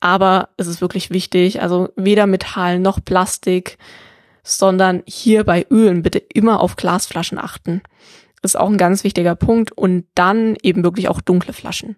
Aber 0.00 0.48
es 0.56 0.66
ist 0.66 0.80
wirklich 0.80 1.10
wichtig, 1.10 1.60
also 1.60 1.90
weder 1.96 2.26
Metall 2.26 2.78
noch 2.78 3.04
Plastik, 3.04 3.76
sondern 4.42 5.02
hier 5.06 5.44
bei 5.44 5.66
Ölen 5.70 6.02
bitte 6.02 6.18
immer 6.18 6.60
auf 6.60 6.76
Glasflaschen 6.76 7.38
achten. 7.38 7.82
Ist 8.42 8.56
auch 8.56 8.70
ein 8.70 8.78
ganz 8.78 9.04
wichtiger 9.04 9.34
Punkt. 9.34 9.72
Und 9.72 10.06
dann 10.14 10.56
eben 10.62 10.84
wirklich 10.84 11.08
auch 11.08 11.20
dunkle 11.20 11.52
Flaschen. 11.52 11.96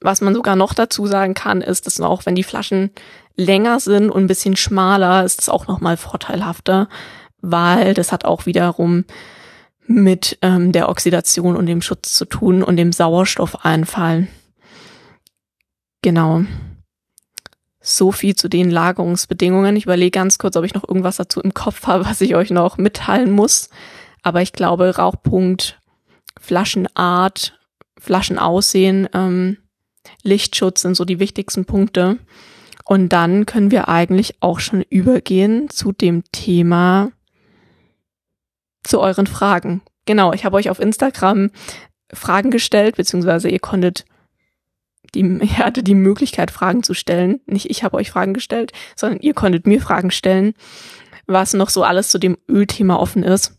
Was 0.00 0.20
man 0.20 0.34
sogar 0.34 0.56
noch 0.56 0.74
dazu 0.74 1.06
sagen 1.06 1.34
kann, 1.34 1.60
ist, 1.60 1.86
dass 1.86 2.00
auch 2.00 2.26
wenn 2.26 2.36
die 2.36 2.44
Flaschen 2.44 2.90
länger 3.36 3.80
sind 3.80 4.10
und 4.10 4.24
ein 4.24 4.28
bisschen 4.28 4.56
schmaler, 4.56 5.24
ist 5.24 5.40
es 5.40 5.48
auch 5.48 5.66
nochmal 5.66 5.96
vorteilhafter, 5.96 6.88
weil 7.40 7.94
das 7.94 8.12
hat 8.12 8.24
auch 8.24 8.46
wiederum 8.46 9.04
mit 9.86 10.38
ähm, 10.42 10.72
der 10.72 10.88
Oxidation 10.88 11.56
und 11.56 11.66
dem 11.66 11.82
Schutz 11.82 12.14
zu 12.14 12.26
tun 12.26 12.62
und 12.62 12.76
dem 12.76 12.92
Sauerstoffeinfall. 12.92 14.28
Genau. 16.02 16.42
So 17.80 18.12
viel 18.12 18.36
zu 18.36 18.48
den 18.48 18.70
Lagerungsbedingungen. 18.70 19.76
Ich 19.76 19.84
überlege 19.84 20.10
ganz 20.10 20.36
kurz, 20.36 20.56
ob 20.56 20.64
ich 20.64 20.74
noch 20.74 20.86
irgendwas 20.86 21.16
dazu 21.16 21.40
im 21.40 21.54
Kopf 21.54 21.86
habe, 21.86 22.04
was 22.04 22.20
ich 22.20 22.34
euch 22.34 22.50
noch 22.50 22.76
mitteilen 22.76 23.30
muss. 23.30 23.70
Aber 24.22 24.42
ich 24.42 24.52
glaube, 24.52 24.94
Rauchpunkt, 24.96 25.80
Flaschenart, 26.38 27.58
Flaschenaussehen, 27.98 29.08
ähm, 29.14 29.56
Lichtschutz 30.22 30.82
sind 30.82 30.96
so 30.96 31.04
die 31.04 31.18
wichtigsten 31.18 31.64
Punkte. 31.64 32.18
Und 32.84 33.10
dann 33.10 33.44
können 33.44 33.70
wir 33.70 33.88
eigentlich 33.88 34.36
auch 34.40 34.60
schon 34.60 34.82
übergehen 34.82 35.68
zu 35.68 35.92
dem 35.92 36.24
Thema, 36.32 37.12
zu 38.82 39.00
euren 39.00 39.26
Fragen. 39.26 39.82
Genau, 40.06 40.32
ich 40.32 40.46
habe 40.46 40.56
euch 40.56 40.70
auf 40.70 40.80
Instagram 40.80 41.50
Fragen 42.12 42.50
gestellt, 42.50 42.96
beziehungsweise 42.96 43.50
ihr 43.50 43.58
konntet 43.58 44.06
die, 45.14 45.20
ihr 45.42 45.58
hattet 45.58 45.86
die 45.86 45.94
Möglichkeit, 45.94 46.50
Fragen 46.50 46.82
zu 46.82 46.94
stellen. 46.94 47.40
Nicht 47.46 47.70
ich 47.70 47.84
habe 47.84 47.96
euch 47.96 48.10
Fragen 48.10 48.34
gestellt, 48.34 48.72
sondern 48.96 49.20
ihr 49.20 49.34
konntet 49.34 49.66
mir 49.66 49.80
Fragen 49.80 50.10
stellen, 50.10 50.54
was 51.26 51.52
noch 51.52 51.68
so 51.68 51.82
alles 51.82 52.08
zu 52.08 52.18
dem 52.18 52.38
Ölthema 52.48 52.96
offen 52.96 53.22
ist. 53.22 53.54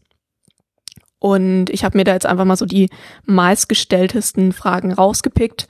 Und 1.20 1.70
ich 1.70 1.84
habe 1.84 1.98
mir 1.98 2.06
da 2.06 2.14
jetzt 2.14 2.26
einfach 2.26 2.46
mal 2.46 2.56
so 2.56 2.66
die 2.66 2.90
meistgestelltesten 3.26 4.54
Fragen 4.54 4.94
rausgepickt 4.94 5.68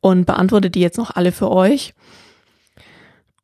und 0.00 0.26
beantworte 0.26 0.70
die 0.70 0.80
jetzt 0.80 0.98
noch 0.98 1.14
alle 1.14 1.32
für 1.32 1.50
euch. 1.50 1.94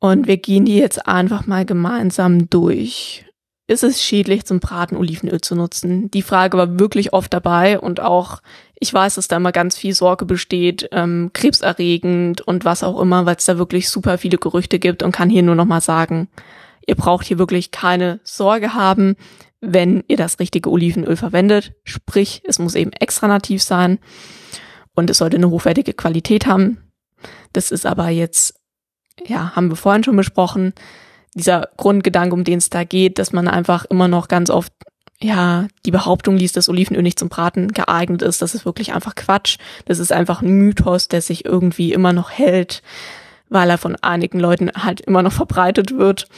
Und 0.00 0.26
wir 0.26 0.36
gehen 0.36 0.66
die 0.66 0.76
jetzt 0.76 1.06
einfach 1.08 1.46
mal 1.46 1.64
gemeinsam 1.64 2.50
durch. 2.50 3.24
Ist 3.66 3.82
es 3.82 4.02
schädlich, 4.02 4.44
zum 4.44 4.60
Braten 4.60 4.96
Olivenöl 4.96 5.40
zu 5.40 5.54
nutzen? 5.54 6.10
Die 6.10 6.20
Frage 6.20 6.58
war 6.58 6.78
wirklich 6.78 7.14
oft 7.14 7.32
dabei 7.32 7.78
und 7.80 8.00
auch, 8.00 8.42
ich 8.78 8.92
weiß, 8.92 9.14
dass 9.14 9.28
da 9.28 9.36
immer 9.36 9.52
ganz 9.52 9.78
viel 9.78 9.94
Sorge 9.94 10.26
besteht, 10.26 10.90
ähm, 10.92 11.30
krebserregend 11.32 12.42
und 12.42 12.66
was 12.66 12.82
auch 12.82 13.00
immer, 13.00 13.24
weil 13.24 13.36
es 13.36 13.46
da 13.46 13.56
wirklich 13.56 13.88
super 13.88 14.18
viele 14.18 14.36
Gerüchte 14.36 14.78
gibt 14.78 15.02
und 15.02 15.12
kann 15.12 15.30
hier 15.30 15.42
nur 15.42 15.54
nochmal 15.54 15.80
sagen, 15.80 16.28
ihr 16.86 16.94
braucht 16.94 17.26
hier 17.26 17.38
wirklich 17.38 17.70
keine 17.70 18.20
Sorge 18.22 18.74
haben, 18.74 19.16
wenn 19.62 20.04
ihr 20.08 20.18
das 20.18 20.38
richtige 20.38 20.70
Olivenöl 20.70 21.16
verwendet. 21.16 21.72
Sprich, 21.84 22.42
es 22.44 22.58
muss 22.58 22.74
eben 22.74 22.92
extra 22.92 23.28
nativ 23.28 23.62
sein 23.62 23.98
und 24.94 25.10
es 25.10 25.18
sollte 25.18 25.36
eine 25.36 25.50
hochwertige 25.50 25.92
Qualität 25.92 26.46
haben. 26.46 26.78
Das 27.52 27.70
ist 27.70 27.86
aber 27.86 28.08
jetzt, 28.08 28.54
ja, 29.26 29.54
haben 29.54 29.68
wir 29.68 29.76
vorhin 29.76 30.04
schon 30.04 30.16
besprochen, 30.16 30.72
dieser 31.34 31.68
Grundgedanke, 31.76 32.34
um 32.34 32.44
den 32.44 32.58
es 32.58 32.70
da 32.70 32.84
geht, 32.84 33.18
dass 33.18 33.32
man 33.32 33.48
einfach 33.48 33.84
immer 33.86 34.08
noch 34.08 34.28
ganz 34.28 34.50
oft 34.50 34.72
ja, 35.20 35.68
die 35.86 35.90
Behauptung 35.90 36.36
liest, 36.36 36.56
dass 36.56 36.68
Olivenöl 36.68 37.02
nicht 37.02 37.18
zum 37.18 37.28
Braten 37.28 37.72
geeignet 37.72 38.22
ist, 38.22 38.42
das 38.42 38.54
ist 38.54 38.66
wirklich 38.66 38.92
einfach 38.92 39.14
Quatsch. 39.14 39.58
Das 39.86 39.98
ist 39.98 40.12
einfach 40.12 40.42
ein 40.42 40.50
Mythos, 40.50 41.08
der 41.08 41.22
sich 41.22 41.44
irgendwie 41.44 41.92
immer 41.92 42.12
noch 42.12 42.30
hält, 42.30 42.82
weil 43.48 43.70
er 43.70 43.78
von 43.78 43.96
einigen 43.96 44.38
Leuten 44.38 44.70
halt 44.76 45.00
immer 45.00 45.22
noch 45.22 45.32
verbreitet 45.32 45.96
wird. 45.96 46.28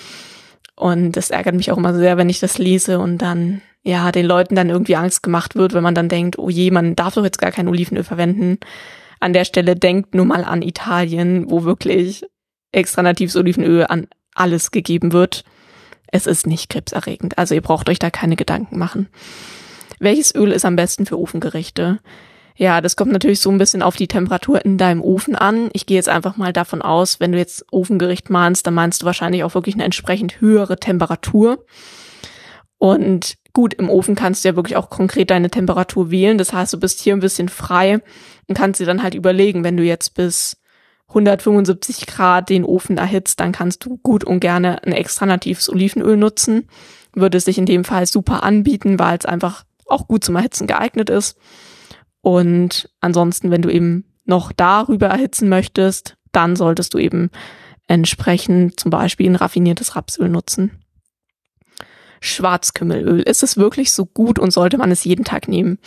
Und 0.77 1.13
das 1.13 1.31
ärgert 1.31 1.55
mich 1.55 1.73
auch 1.73 1.79
immer 1.79 1.95
sehr, 1.95 2.17
wenn 2.17 2.29
ich 2.29 2.39
das 2.39 2.59
lese 2.59 2.99
und 2.99 3.19
dann 3.19 3.63
ja, 3.87 4.11
den 4.11 4.27
Leuten 4.27 4.57
dann 4.57 4.69
irgendwie 4.69 4.97
Angst 4.97 5.23
gemacht 5.23 5.55
wird, 5.55 5.73
wenn 5.73 5.83
man 5.85 5.95
dann 5.95 6.09
denkt, 6.09 6.41
oh 6.41 6.51
je, 6.51 6.73
man 6.73 6.97
darf 6.97 7.15
doch 7.15 7.23
jetzt 7.23 7.39
gar 7.39 7.53
kein 7.53 7.69
Olivenöl 7.69 8.03
verwenden. 8.03 8.59
An 9.21 9.33
der 9.33 9.45
Stelle 9.45 9.77
denkt 9.77 10.13
nur 10.13 10.25
mal 10.25 10.45
an 10.45 10.61
Italien, 10.61 11.49
wo 11.49 11.63
wirklich 11.63 12.27
extra 12.73 13.03
natives 13.03 13.37
Olivenöl 13.37 13.87
an 13.87 14.09
alles 14.35 14.73
gegeben 14.73 15.13
wird. 15.13 15.45
Es 16.09 16.27
ist 16.27 16.49
nicht 16.49 16.69
krebserregend, 16.69 17.39
also 17.39 17.55
ihr 17.55 17.63
braucht 17.63 17.89
euch 17.89 18.01
da 18.01 18.11
keine 18.11 18.35
Gedanken 18.35 18.77
machen. 18.77 19.09
Welches 20.01 20.35
Öl 20.35 20.51
ist 20.51 20.65
am 20.65 20.75
besten 20.75 21.07
für 21.07 21.19
Ofengerichte? 21.19 22.01
Ja, 22.57 22.81
das 22.81 22.97
kommt 22.97 23.13
natürlich 23.13 23.39
so 23.39 23.51
ein 23.51 23.59
bisschen 23.59 23.83
auf 23.83 23.95
die 23.95 24.09
Temperatur 24.09 24.65
in 24.65 24.79
deinem 24.79 25.01
Ofen 25.01 25.37
an. 25.37 25.71
Ich 25.75 25.87
gehe 25.87 25.97
jetzt 25.97 26.09
einfach 26.09 26.37
mal 26.37 26.53
davon 26.53 26.83
aus, 26.83 27.21
wenn 27.21 27.31
du 27.31 27.39
jetzt 27.39 27.65
Ofengericht 27.71 28.31
meinst, 28.31 28.67
dann 28.67 28.75
meinst 28.75 29.03
du 29.03 29.07
wahrscheinlich 29.07 29.45
auch 29.45 29.55
wirklich 29.55 29.77
eine 29.77 29.85
entsprechend 29.85 30.41
höhere 30.41 30.81
Temperatur. 30.81 31.65
Und 32.79 33.37
gut, 33.57 33.73
im 33.73 33.89
Ofen 33.89 34.17
kannst 34.17 34.45
du 34.45 34.51
ja 34.51 34.55
wirklich 34.57 34.77
auch 34.77 34.91
konkret 34.91 35.31
deine 35.31 35.49
Temperatur 35.49 36.11
wählen. 36.11 36.37
Das 36.37 36.53
heißt, 36.53 36.75
du 36.75 36.79
bist 36.79 37.01
hier 37.01 37.15
ein 37.15 37.21
bisschen 37.21 37.49
frei 37.49 38.03
und 38.47 38.55
kannst 38.55 38.81
dir 38.81 38.87
dann 38.87 39.03
halt 39.03 39.15
überlegen, 39.15 39.65
wenn 39.65 39.79
du 39.79 39.83
jetzt 39.83 40.13
bis 40.13 40.59
175 41.09 42.07
Grad 42.07 42.51
den 42.51 42.67
Ofen 42.67 42.99
erhitzt, 42.99 43.41
dann 43.41 43.53
kannst 43.53 43.87
du 43.87 43.97
gut 44.03 44.25
und 44.25 44.41
gerne 44.41 44.85
ein 44.85 44.93
extra 44.93 45.25
natives 45.25 45.71
Olivenöl 45.71 46.19
nutzen. 46.19 46.69
Würde 47.15 47.41
sich 47.41 47.57
in 47.57 47.65
dem 47.65 47.85
Fall 47.85 48.05
super 48.05 48.43
anbieten, 48.43 48.99
weil 48.99 49.17
es 49.17 49.25
einfach 49.25 49.65
auch 49.87 50.07
gut 50.07 50.23
zum 50.23 50.37
Erhitzen 50.37 50.67
geeignet 50.67 51.09
ist. 51.09 51.39
Und 52.21 52.91
ansonsten, 53.01 53.51
wenn 53.51 53.63
du 53.63 53.71
eben 53.71 54.05
noch 54.27 54.53
darüber 54.53 55.07
erhitzen 55.07 55.49
möchtest, 55.49 56.19
dann 56.31 56.57
solltest 56.57 56.93
du 56.93 56.99
eben 56.99 57.31
entsprechend 57.87 58.79
zum 58.79 58.91
Beispiel 58.91 59.31
ein 59.31 59.37
raffiniertes 59.37 59.97
Rapsöl 59.97 60.29
nutzen. 60.29 60.73
Schwarzkümmelöl. 62.21 63.21
Ist 63.21 63.43
es 63.43 63.57
wirklich 63.57 63.93
so 63.93 64.07
gut 64.07 64.39
und 64.39 64.53
sollte 64.53 64.79
man 64.79 64.91
es 64.91 65.05
jeden 65.05 65.25
Tag 65.25 65.49
nehmen? 65.49 65.79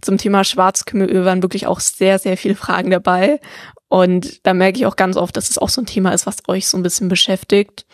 Zum 0.00 0.18
Thema 0.18 0.44
Schwarzkümmelöl 0.44 1.24
waren 1.24 1.42
wirklich 1.42 1.66
auch 1.66 1.80
sehr, 1.80 2.18
sehr 2.18 2.36
viele 2.36 2.54
Fragen 2.54 2.90
dabei. 2.90 3.40
Und 3.88 4.44
da 4.46 4.54
merke 4.54 4.78
ich 4.78 4.86
auch 4.86 4.96
ganz 4.96 5.16
oft, 5.16 5.36
dass 5.36 5.50
es 5.50 5.58
auch 5.58 5.68
so 5.68 5.82
ein 5.82 5.86
Thema 5.86 6.12
ist, 6.12 6.26
was 6.26 6.48
euch 6.48 6.66
so 6.68 6.76
ein 6.76 6.82
bisschen 6.82 7.08
beschäftigt. 7.08 7.86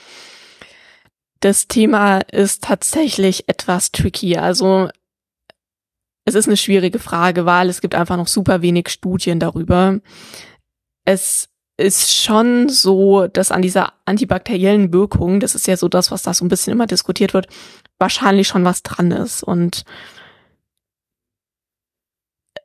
Das 1.40 1.68
Thema 1.68 2.18
ist 2.18 2.64
tatsächlich 2.64 3.48
etwas 3.48 3.92
tricky. 3.92 4.36
Also 4.36 4.88
es 6.24 6.34
ist 6.34 6.46
eine 6.46 6.56
schwierige 6.56 6.98
Frage, 6.98 7.46
weil 7.46 7.68
es 7.68 7.80
gibt 7.80 7.94
einfach 7.94 8.16
noch 8.16 8.28
super 8.28 8.62
wenig 8.62 8.88
Studien 8.88 9.40
darüber. 9.40 9.98
Es 11.04 11.48
ist 11.76 12.14
schon 12.14 12.68
so, 12.68 13.26
dass 13.26 13.50
an 13.50 13.62
dieser 13.62 13.94
antibakteriellen 14.04 14.92
Wirkung, 14.92 15.40
das 15.40 15.54
ist 15.54 15.66
ja 15.66 15.76
so 15.76 15.88
das, 15.88 16.10
was 16.10 16.22
da 16.22 16.34
so 16.34 16.44
ein 16.44 16.48
bisschen 16.48 16.72
immer 16.72 16.86
diskutiert 16.86 17.34
wird, 17.34 17.48
wahrscheinlich 17.98 18.48
schon 18.48 18.64
was 18.64 18.82
dran 18.82 19.10
ist. 19.10 19.42
Und 19.42 19.84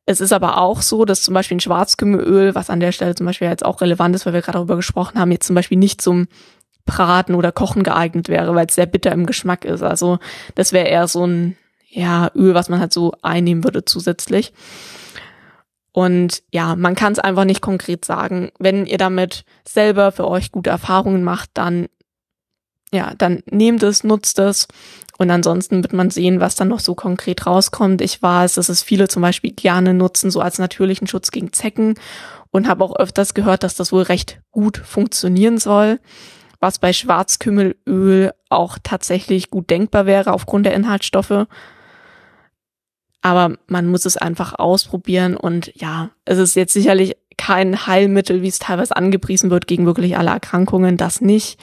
es 0.05 0.21
ist 0.21 0.33
aber 0.33 0.57
auch 0.57 0.81
so, 0.81 1.05
dass 1.05 1.21
zum 1.21 1.33
Beispiel 1.33 1.57
ein 1.57 1.61
Schwarzkümmelöl, 1.61 2.55
was 2.55 2.69
an 2.69 2.79
der 2.79 2.91
Stelle 2.91 3.15
zum 3.15 3.25
Beispiel 3.25 3.47
jetzt 3.47 3.65
auch 3.65 3.81
relevant 3.81 4.15
ist, 4.15 4.25
weil 4.25 4.33
wir 4.33 4.41
gerade 4.41 4.57
darüber 4.57 4.75
gesprochen 4.75 5.19
haben, 5.19 5.31
jetzt 5.31 5.47
zum 5.47 5.55
Beispiel 5.55 5.77
nicht 5.77 6.01
zum 6.01 6.27
Braten 6.85 7.35
oder 7.35 7.51
Kochen 7.51 7.83
geeignet 7.83 8.29
wäre, 8.29 8.55
weil 8.55 8.67
es 8.67 8.75
sehr 8.75 8.85
bitter 8.85 9.11
im 9.11 9.25
Geschmack 9.25 9.65
ist. 9.65 9.83
Also 9.83 10.19
das 10.55 10.73
wäre 10.73 10.87
eher 10.87 11.07
so 11.07 11.25
ein 11.25 11.57
ja, 11.89 12.31
Öl, 12.35 12.53
was 12.53 12.69
man 12.69 12.79
halt 12.79 12.93
so 12.93 13.13
einnehmen 13.21 13.63
würde 13.63 13.85
zusätzlich. 13.85 14.53
Und 15.97 16.43
ja, 16.53 16.75
man 16.75 16.93
kann 16.93 17.13
es 17.13 17.17
einfach 17.17 17.43
nicht 17.43 17.61
konkret 17.61 18.05
sagen. 18.05 18.51
Wenn 18.59 18.85
ihr 18.85 18.99
damit 18.99 19.45
selber 19.67 20.11
für 20.11 20.27
euch 20.27 20.51
gute 20.51 20.69
Erfahrungen 20.69 21.23
macht, 21.23 21.49
dann 21.55 21.87
ja, 22.93 23.15
dann 23.17 23.41
nehmt 23.49 23.81
es, 23.81 24.03
nutzt 24.03 24.37
es 24.37 24.67
und 25.17 25.31
ansonsten 25.31 25.81
wird 25.81 25.93
man 25.93 26.11
sehen, 26.11 26.39
was 26.39 26.55
dann 26.55 26.67
noch 26.67 26.81
so 26.81 26.93
konkret 26.93 27.47
rauskommt. 27.47 28.03
Ich 28.03 28.21
weiß, 28.21 28.53
dass 28.53 28.69
es 28.69 28.83
viele 28.83 29.07
zum 29.07 29.23
Beispiel 29.23 29.53
gerne 29.53 29.95
nutzen, 29.95 30.29
so 30.29 30.39
als 30.39 30.59
natürlichen 30.59 31.07
Schutz 31.07 31.31
gegen 31.31 31.51
Zecken 31.51 31.95
und 32.51 32.67
habe 32.67 32.83
auch 32.83 32.95
öfters 32.95 33.33
gehört, 33.33 33.63
dass 33.63 33.73
das 33.73 33.91
wohl 33.91 34.03
recht 34.03 34.39
gut 34.51 34.77
funktionieren 34.77 35.57
soll, 35.57 35.99
was 36.59 36.77
bei 36.77 36.93
Schwarzkümmelöl 36.93 38.33
auch 38.49 38.77
tatsächlich 38.83 39.49
gut 39.49 39.71
denkbar 39.71 40.05
wäre 40.05 40.31
aufgrund 40.31 40.67
der 40.67 40.75
Inhaltsstoffe. 40.75 41.47
Aber 43.21 43.55
man 43.67 43.87
muss 43.87 44.05
es 44.05 44.17
einfach 44.17 44.53
ausprobieren 44.53 45.35
und 45.35 45.71
ja, 45.75 46.11
es 46.25 46.37
ist 46.37 46.55
jetzt 46.55 46.73
sicherlich 46.73 47.17
kein 47.37 47.85
Heilmittel, 47.87 48.41
wie 48.41 48.47
es 48.47 48.59
teilweise 48.59 48.95
angepriesen 48.95 49.49
wird, 49.49 49.67
gegen 49.67 49.85
wirklich 49.85 50.17
alle 50.17 50.31
Erkrankungen, 50.31 50.97
das 50.97 51.21
nicht 51.21 51.59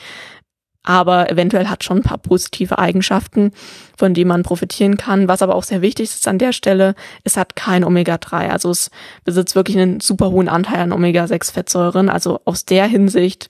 aber 0.85 1.31
eventuell 1.31 1.69
hat 1.69 1.83
schon 1.83 1.99
ein 1.99 2.03
paar 2.03 2.19
positive 2.19 2.79
Eigenschaften, 2.79 3.53
von 3.97 4.13
denen 4.13 4.29
man 4.29 4.43
profitieren 4.43 4.99
kann. 4.99 5.29
Was 5.29 5.41
aber 5.41 5.55
auch 5.55 5.63
sehr 5.63 5.81
wichtig 5.81 6.11
ist 6.11 6.29
an 6.29 6.39
der 6.39 6.53
Stelle, 6.53 6.95
es 7.25 7.39
hat 7.39 7.57
kein 7.57 7.85
Omega-3. 7.85 8.51
Also 8.51 8.71
es 8.71 8.91
besitzt 9.25 9.57
wirklich 9.57 9.79
einen 9.79 10.01
super 10.01 10.31
hohen 10.31 10.49
Anteil 10.49 10.81
an 10.81 10.93
Omega-6-Fettsäuren. 10.93 12.11
Also 12.11 12.41
aus 12.45 12.67
der 12.67 12.87
Hinsicht 12.87 13.49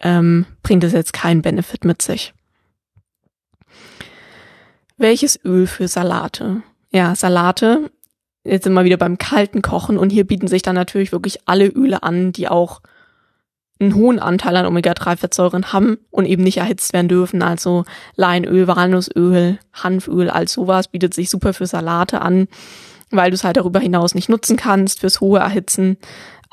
ähm, 0.00 0.44
bringt 0.64 0.82
es 0.82 0.92
jetzt 0.92 1.12
keinen 1.12 1.40
Benefit 1.40 1.84
mit 1.84 2.02
sich. 2.02 2.34
Welches 4.96 5.38
Öl 5.44 5.68
für 5.68 5.86
Salate? 5.86 6.62
Ja, 6.94 7.14
Salate, 7.14 7.90
jetzt 8.44 8.64
sind 8.64 8.74
wir 8.74 8.84
wieder 8.84 8.98
beim 8.98 9.16
kalten 9.16 9.62
Kochen 9.62 9.96
und 9.96 10.10
hier 10.10 10.26
bieten 10.26 10.46
sich 10.46 10.60
dann 10.60 10.74
natürlich 10.74 11.10
wirklich 11.10 11.40
alle 11.46 11.66
Öle 11.66 12.02
an, 12.02 12.32
die 12.32 12.48
auch 12.48 12.82
einen 13.80 13.94
hohen 13.94 14.18
Anteil 14.18 14.56
an 14.56 14.66
Omega-3-Fettsäuren 14.66 15.72
haben 15.72 15.96
und 16.10 16.26
eben 16.26 16.42
nicht 16.42 16.58
erhitzt 16.58 16.92
werden 16.92 17.08
dürfen. 17.08 17.42
Also 17.42 17.84
Leinöl, 18.14 18.68
Walnussöl, 18.68 19.58
Hanföl, 19.72 20.28
all 20.28 20.48
sowas 20.48 20.88
bietet 20.88 21.14
sich 21.14 21.30
super 21.30 21.54
für 21.54 21.66
Salate 21.66 22.20
an, 22.20 22.46
weil 23.10 23.30
du 23.30 23.36
es 23.36 23.44
halt 23.44 23.56
darüber 23.56 23.80
hinaus 23.80 24.14
nicht 24.14 24.28
nutzen 24.28 24.58
kannst 24.58 25.00
fürs 25.00 25.20
hohe 25.20 25.40
Erhitzen. 25.40 25.96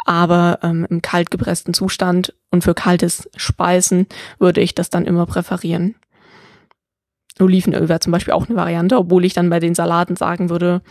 Aber 0.06 0.60
ähm, 0.64 0.88
im 0.90 1.02
kaltgepressten 1.02 1.74
Zustand 1.74 2.34
und 2.50 2.64
für 2.64 2.74
kaltes 2.74 3.30
Speisen 3.36 4.08
würde 4.40 4.62
ich 4.62 4.74
das 4.74 4.90
dann 4.90 5.06
immer 5.06 5.26
präferieren. 5.26 5.96
Olivenöl 7.42 7.90
wäre 7.90 8.00
zum 8.00 8.12
Beispiel 8.12 8.34
auch 8.34 8.48
eine 8.48 8.58
Variante, 8.58 8.98
obwohl 8.98 9.26
ich 9.26 9.34
dann 9.34 9.50
bei 9.50 9.60
den 9.60 9.76
Salaten 9.76 10.16
sagen 10.16 10.50
würde, 10.50 10.82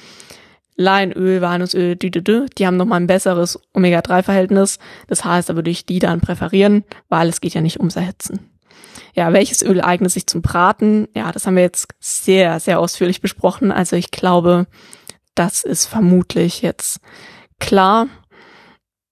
Leinöl, 0.80 1.40
Walnussöl, 1.40 1.96
die, 1.96 2.66
haben 2.66 2.76
nochmal 2.76 3.00
ein 3.00 3.08
besseres 3.08 3.58
Omega-3-Verhältnis. 3.74 4.78
Das 5.08 5.24
heißt, 5.24 5.48
da 5.48 5.56
würde 5.56 5.70
ich 5.70 5.86
die 5.86 5.98
dann 5.98 6.20
präferieren, 6.20 6.84
weil 7.08 7.28
es 7.28 7.40
geht 7.40 7.54
ja 7.54 7.60
nicht 7.60 7.80
ums 7.80 7.96
Erhitzen. 7.96 8.48
Ja, 9.12 9.32
welches 9.32 9.62
Öl 9.62 9.80
eignet 9.80 10.12
sich 10.12 10.28
zum 10.28 10.40
Braten? 10.40 11.08
Ja, 11.16 11.32
das 11.32 11.46
haben 11.46 11.56
wir 11.56 11.64
jetzt 11.64 11.88
sehr, 11.98 12.60
sehr 12.60 12.78
ausführlich 12.78 13.20
besprochen. 13.20 13.72
Also 13.72 13.96
ich 13.96 14.12
glaube, 14.12 14.68
das 15.34 15.64
ist 15.64 15.86
vermutlich 15.86 16.62
jetzt 16.62 17.00
klar. 17.58 18.06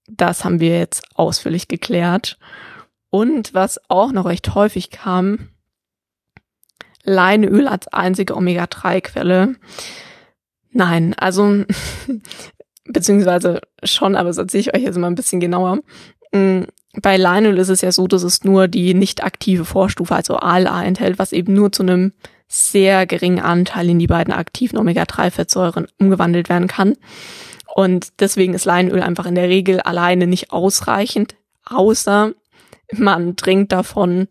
Das 0.08 0.44
haben 0.44 0.60
wir 0.60 0.78
jetzt 0.78 1.02
ausführlich 1.16 1.66
geklärt. 1.66 2.38
Und 3.10 3.54
was 3.54 3.80
auch 3.88 4.12
noch 4.12 4.26
recht 4.26 4.54
häufig 4.54 4.90
kam, 4.90 5.48
Leinöl 7.06 7.68
als 7.68 7.88
einzige 7.88 8.36
Omega-3-Quelle. 8.36 9.54
Nein, 10.72 11.14
also 11.16 11.64
beziehungsweise 12.84 13.60
schon, 13.82 14.16
aber 14.16 14.28
das 14.28 14.38
erzähle 14.38 14.60
ich 14.60 14.74
euch 14.74 14.82
jetzt 14.82 14.98
mal 14.98 15.06
ein 15.06 15.14
bisschen 15.14 15.40
genauer. 15.40 15.78
Mm, 16.32 16.64
bei 17.00 17.16
Leinöl 17.16 17.58
ist 17.58 17.68
es 17.68 17.80
ja 17.80 17.92
so, 17.92 18.06
dass 18.06 18.22
es 18.22 18.44
nur 18.44 18.68
die 18.68 18.92
nicht 18.94 19.22
aktive 19.22 19.64
Vorstufe, 19.64 20.14
also 20.14 20.36
ALA, 20.36 20.84
enthält, 20.84 21.18
was 21.18 21.32
eben 21.32 21.54
nur 21.54 21.72
zu 21.72 21.82
einem 21.82 22.12
sehr 22.48 23.06
geringen 23.06 23.40
Anteil 23.40 23.88
in 23.90 23.98
die 23.98 24.06
beiden 24.06 24.32
aktiven 24.32 24.78
Omega-3-Fettsäuren 24.78 25.86
umgewandelt 25.98 26.48
werden 26.48 26.68
kann. 26.68 26.94
Und 27.74 28.20
deswegen 28.20 28.54
ist 28.54 28.64
Leinöl 28.64 29.02
einfach 29.02 29.26
in 29.26 29.34
der 29.34 29.48
Regel 29.48 29.80
alleine 29.80 30.26
nicht 30.26 30.50
ausreichend, 30.50 31.34
außer 31.64 32.32
man 32.92 33.36
trinkt 33.36 33.72
davon, 33.72 34.28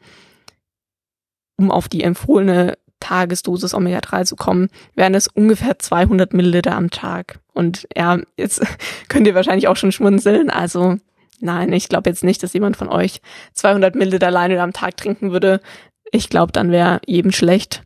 um 1.57 1.71
auf 1.71 1.87
die 1.87 2.03
empfohlene 2.03 2.77
Tagesdosis 2.99 3.73
Omega-3 3.73 4.25
zu 4.25 4.35
kommen, 4.35 4.69
wären 4.95 5.13
es 5.13 5.27
ungefähr 5.27 5.77
200 5.77 6.33
Milliliter 6.33 6.75
am 6.75 6.89
Tag. 6.89 7.39
Und 7.53 7.87
ja, 7.95 8.19
jetzt 8.37 8.61
könnt 9.09 9.27
ihr 9.27 9.35
wahrscheinlich 9.35 9.67
auch 9.67 9.75
schon 9.75 9.91
schmunzeln. 9.91 10.49
Also 10.49 10.97
nein, 11.39 11.71
ich 11.73 11.89
glaube 11.89 12.09
jetzt 12.09 12.23
nicht, 12.23 12.41
dass 12.41 12.53
jemand 12.53 12.77
von 12.77 12.89
euch 12.89 13.21
200 13.53 13.95
Milliliter 13.95 14.31
Leinöl 14.31 14.59
am 14.59 14.73
Tag 14.73 14.97
trinken 14.97 15.31
würde. 15.31 15.61
Ich 16.11 16.29
glaube, 16.29 16.51
dann 16.51 16.71
wäre 16.71 17.01
jedem 17.05 17.31
schlecht. 17.31 17.83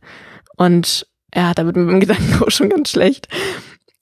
Und 0.58 1.08
ja, 1.34 1.54
da 1.54 1.66
wird 1.66 1.76
mit 1.76 1.90
dem 1.90 2.00
Gedanken 2.02 2.44
auch 2.44 2.52
schon 2.52 2.70
ganz 2.70 2.92
schlecht. 2.92 3.28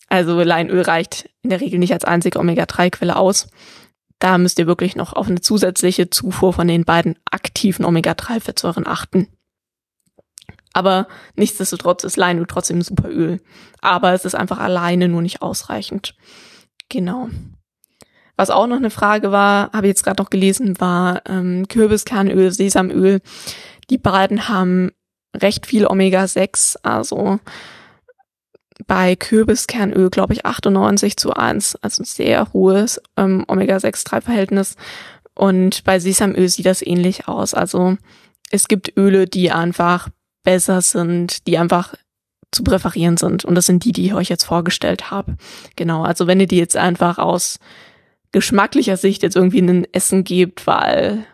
Also 0.09 0.41
Leinöl 0.41 0.81
reicht 0.81 1.29
in 1.41 1.49
der 1.49 1.61
Regel 1.61 1.79
nicht 1.79 1.93
als 1.93 2.05
einzige 2.05 2.39
Omega-3-Quelle 2.39 3.15
aus. 3.15 3.47
Da 4.19 4.37
müsst 4.37 4.57
ihr 4.57 4.67
wirklich 4.67 4.95
noch 4.95 5.13
auf 5.13 5.27
eine 5.27 5.41
zusätzliche 5.41 6.09
Zufuhr 6.09 6.53
von 6.53 6.67
den 6.67 6.85
beiden 6.85 7.17
aktiven 7.29 7.85
Omega-3-Fettsäuren 7.85 8.87
achten. 8.87 9.27
Aber 10.77 11.07
nichtsdestotrotz 11.35 12.03
ist 12.03 12.17
Leinöl 12.17 12.45
trotzdem 12.47 12.83
super 12.83 13.09
Öl. 13.09 13.41
Aber 13.81 14.13
es 14.13 14.25
ist 14.25 14.35
einfach 14.35 14.59
alleine 14.59 15.07
nur 15.07 15.23
nicht 15.23 15.41
ausreichend. 15.41 16.13
Genau. 16.87 17.29
Was 18.35 18.51
auch 18.51 18.67
noch 18.67 18.75
eine 18.75 18.91
Frage 18.91 19.31
war, 19.31 19.71
habe 19.73 19.87
ich 19.87 19.89
jetzt 19.89 20.03
gerade 20.03 20.21
noch 20.21 20.29
gelesen, 20.29 20.79
war 20.79 21.23
ähm, 21.27 21.67
Kürbiskernöl, 21.67 22.51
Sesamöl. 22.51 23.21
Die 23.89 23.97
beiden 23.97 24.49
haben 24.49 24.91
recht 25.35 25.65
viel 25.65 25.87
Omega-6, 25.87 26.77
also 26.83 27.39
bei 28.85 29.15
Kürbiskernöl, 29.15 30.11
glaube 30.11 30.33
ich, 30.33 30.45
98 30.45 31.17
zu 31.17 31.33
1, 31.33 31.77
also 31.81 32.03
ein 32.03 32.05
sehr 32.05 32.53
hohes 32.53 33.01
ähm, 33.17 33.45
Omega-6-3-Verhältnis. 33.47 34.75
Und 35.33 35.83
bei 35.85 35.97
Sesamöl 35.97 36.47
sieht 36.49 36.67
das 36.67 36.85
ähnlich 36.85 37.27
aus. 37.27 37.55
Also 37.55 37.97
es 38.51 38.67
gibt 38.67 38.95
Öle, 38.95 39.25
die 39.25 39.49
einfach 39.49 40.09
besser 40.47 40.79
sind, 40.81 41.45
die 41.45 41.57
einfach 41.57 41.93
zu 42.53 42.63
präferieren 42.63 43.17
sind. 43.17 43.43
Und 43.43 43.55
das 43.55 43.65
sind 43.65 43.83
die, 43.83 43.91
die 43.91 44.05
ich 44.05 44.13
euch 44.13 44.29
jetzt 44.29 44.45
vorgestellt 44.45 45.11
habe. 45.11 45.35
Genau, 45.75 46.03
also 46.03 46.25
wenn 46.25 46.39
ihr 46.39 46.47
die 46.47 46.55
jetzt 46.55 46.77
einfach 46.77 47.17
aus 47.17 47.59
geschmacklicher 48.31 48.95
Sicht 48.95 49.23
jetzt 49.23 49.35
irgendwie 49.35 49.57
in 49.57 49.69
ein 49.69 49.87
Essen 49.91 50.23
gebt, 50.23 50.65
weil 50.65 51.25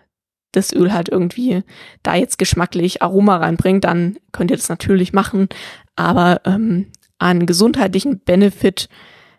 das 0.51 0.73
Öl 0.73 0.91
halt 0.93 1.09
irgendwie 1.09 1.61
da 2.01 2.15
jetzt 2.15 2.39
geschmacklich 2.39 3.03
Aroma 3.03 3.37
reinbringt, 3.37 3.83
dann 3.83 4.17
könnt 4.31 4.49
ihr 4.49 4.57
das 4.57 4.69
natürlich 4.69 5.13
machen. 5.13 5.47
Aber 5.95 6.41
ähm, 6.45 6.87
einen 7.19 7.45
gesundheitlichen 7.45 8.17
Benefit 8.17 8.89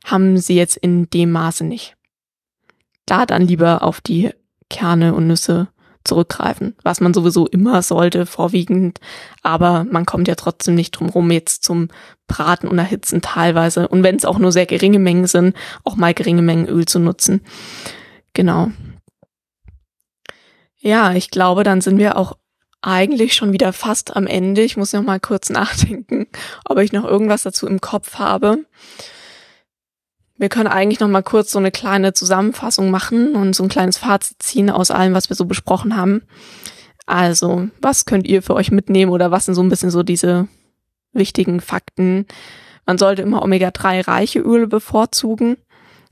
haben 0.05 0.37
sie 0.37 0.55
jetzt 0.55 0.77
in 0.77 1.11
dem 1.11 1.33
Maße 1.33 1.65
nicht. 1.65 1.97
Da 3.07 3.27
dann 3.27 3.43
lieber 3.43 3.83
auf 3.83 4.01
die 4.01 4.31
Kerne 4.71 5.15
und 5.15 5.27
Nüsse 5.27 5.67
zurückgreifen, 6.05 6.77
was 6.83 7.01
man 7.01 7.14
sowieso 7.14 7.47
immer 7.47 7.83
sollte, 7.83 8.27
vorwiegend. 8.27 9.01
Aber 9.43 9.85
man 9.85 10.07
kommt 10.07 10.29
ja 10.29 10.35
trotzdem 10.35 10.75
nicht 10.75 10.93
drum 10.93 11.09
rum, 11.09 11.31
jetzt 11.31 11.64
zum 11.64 11.88
Braten 12.29 12.69
und 12.69 12.79
Erhitzen 12.79 13.23
teilweise. 13.23 13.88
Und 13.88 14.03
wenn 14.03 14.17
es 14.17 14.25
auch 14.25 14.38
nur 14.38 14.53
sehr 14.53 14.67
geringe 14.67 14.99
Mengen 14.99 15.27
sind, 15.27 15.57
auch 15.83 15.97
mal 15.97 16.14
geringe 16.14 16.43
Mengen 16.43 16.69
Öl 16.69 16.87
zu 16.87 16.99
nutzen. 16.99 17.40
Genau. 18.35 18.71
Ja, 20.79 21.12
ich 21.14 21.31
glaube, 21.31 21.64
dann 21.64 21.81
sind 21.81 21.99
wir 21.99 22.17
auch 22.19 22.37
eigentlich 22.83 23.35
schon 23.35 23.53
wieder 23.53 23.73
fast 23.73 24.14
am 24.14 24.27
Ende. 24.27 24.61
Ich 24.62 24.77
muss 24.77 24.93
noch 24.93 25.03
mal 25.03 25.21
kurz 25.21 25.51
nachdenken, 25.51 26.27
ob 26.67 26.79
ich 26.79 26.93
noch 26.93 27.05
irgendwas 27.05 27.43
dazu 27.43 27.67
im 27.67 27.81
Kopf 27.81 28.17
habe. 28.17 28.64
Wir 30.45 30.51
können 30.51 30.67
eigentlich 30.67 31.01
noch 31.01 31.09
mal 31.09 31.23
kurz 31.23 31.53
so 31.53 31.59
eine 31.59 31.71
kleine 31.71 32.13
Zusammenfassung 32.13 32.91
machen 32.91 33.35
und 33.35 33.57
so 33.57 33.63
ein 33.63 33.71
kleines 33.71 33.97
Fazit 33.97 34.43
ziehen 34.43 34.69
aus 34.69 34.91
allem, 34.91 35.15
was 35.15 35.31
wir 35.31 35.37
so 35.37 35.47
besprochen 35.47 35.97
haben. 35.97 36.21
Also, 37.07 37.69
was 37.81 38.05
könnt 38.05 38.27
ihr 38.27 38.43
für 38.43 38.53
euch 38.53 38.71
mitnehmen 38.71 39.11
oder 39.11 39.31
was 39.31 39.47
sind 39.47 39.55
so 39.55 39.63
ein 39.63 39.71
bisschen 39.71 39.91
so 39.91 40.03
diese 40.03 40.47
wichtigen 41.15 41.63
Fakten? 41.63 42.27
Man 42.85 42.99
sollte 42.99 43.23
immer 43.23 43.43
Omega-3 43.43 44.07
reiche 44.07 44.41
Öle 44.41 44.67
bevorzugen, 44.67 45.57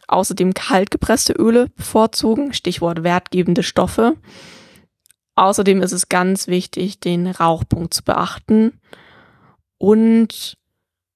außerdem 0.09 0.55
kaltgepresste 0.55 1.35
Öle 1.35 1.69
bevorzugen, 1.77 2.55
Stichwort 2.55 3.03
wertgebende 3.03 3.63
Stoffe. 3.63 4.17
Außerdem 5.35 5.83
ist 5.83 5.93
es 5.93 6.09
ganz 6.09 6.47
wichtig, 6.47 7.01
den 7.01 7.27
Rauchpunkt 7.27 7.93
zu 7.93 8.03
beachten 8.03 8.81
und 9.77 10.57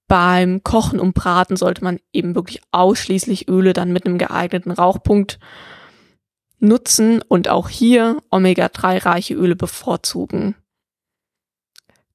beim 0.09 0.63
Kochen 0.63 1.01
und 1.01 1.15
Braten 1.15 1.57
sollte 1.57 1.83
man 1.83 1.99
eben 2.13 2.35
wirklich 2.35 2.61
ausschließlich 2.71 3.49
Öle 3.49 3.73
dann 3.73 3.93
mit 3.93 4.07
einem 4.07 4.19
geeigneten 4.19 4.71
Rauchpunkt 4.71 5.39
nutzen 6.59 7.23
und 7.23 7.49
auch 7.49 7.69
hier 7.69 8.23
Omega-3-reiche 8.31 9.35
Öle 9.35 9.57
bevorzugen. 9.57 10.55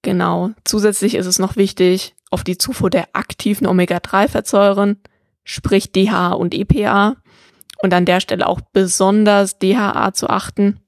Genau. 0.01 0.51
Zusätzlich 0.63 1.15
ist 1.15 1.27
es 1.27 1.39
noch 1.39 1.56
wichtig, 1.56 2.15
auf 2.32 2.43
die 2.43 2.58
Zufuhr 2.58 2.89
der 2.89 3.10
aktiven 3.13 3.67
Omega-3-Fettsäuren, 3.67 5.01
sprich 5.43 5.91
DHA 5.91 6.32
und 6.32 6.54
EPA. 6.54 7.17
Und 7.84 7.93
an 7.93 8.06
der 8.06 8.19
Stelle 8.19 8.45
auch 8.47 8.62
besonders 8.62 9.58
DHA 9.58 10.13
zu 10.13 10.30
achten. 10.30 10.81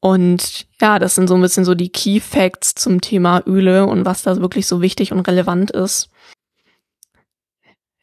Und 0.00 0.66
ja, 0.80 0.98
das 0.98 1.14
sind 1.14 1.28
so 1.28 1.34
ein 1.34 1.42
bisschen 1.42 1.66
so 1.66 1.74
die 1.74 1.90
Key 1.90 2.20
Facts 2.20 2.74
zum 2.74 3.02
Thema 3.02 3.42
Öle 3.46 3.86
und 3.86 4.06
was 4.06 4.22
da 4.22 4.40
wirklich 4.40 4.66
so 4.66 4.80
wichtig 4.80 5.12
und 5.12 5.20
relevant 5.20 5.70
ist. 5.70 6.08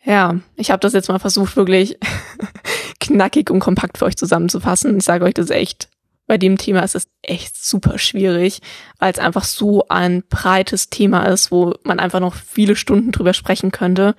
Ja, 0.03 0.39
ich 0.55 0.71
habe 0.71 0.79
das 0.79 0.93
jetzt 0.93 1.09
mal 1.09 1.19
versucht, 1.19 1.57
wirklich 1.57 1.97
knackig 2.99 3.49
und 3.49 3.59
kompakt 3.59 3.97
für 3.97 4.05
euch 4.05 4.15
zusammenzufassen. 4.15 4.97
Ich 4.97 5.03
sage 5.03 5.25
euch, 5.25 5.33
das 5.33 5.49
echt, 5.49 5.89
bei 6.27 6.37
dem 6.37 6.57
Thema 6.57 6.81
ist 6.81 6.95
es 6.95 7.09
echt 7.23 7.57
super 7.57 7.97
schwierig, 7.97 8.61
weil 8.99 9.11
es 9.11 9.19
einfach 9.19 9.43
so 9.43 9.87
ein 9.89 10.23
breites 10.29 10.89
Thema 10.89 11.25
ist, 11.25 11.51
wo 11.51 11.73
man 11.83 11.99
einfach 11.99 12.19
noch 12.19 12.35
viele 12.35 12.75
Stunden 12.75 13.11
drüber 13.11 13.33
sprechen 13.33 13.71
könnte, 13.71 14.15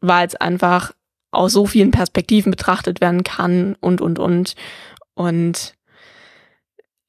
weil 0.00 0.26
es 0.26 0.34
einfach 0.34 0.92
aus 1.30 1.52
so 1.52 1.66
vielen 1.66 1.90
Perspektiven 1.90 2.50
betrachtet 2.50 3.00
werden 3.00 3.22
kann 3.22 3.76
und, 3.80 4.00
und, 4.00 4.18
und. 4.18 4.54
Und 5.14 5.73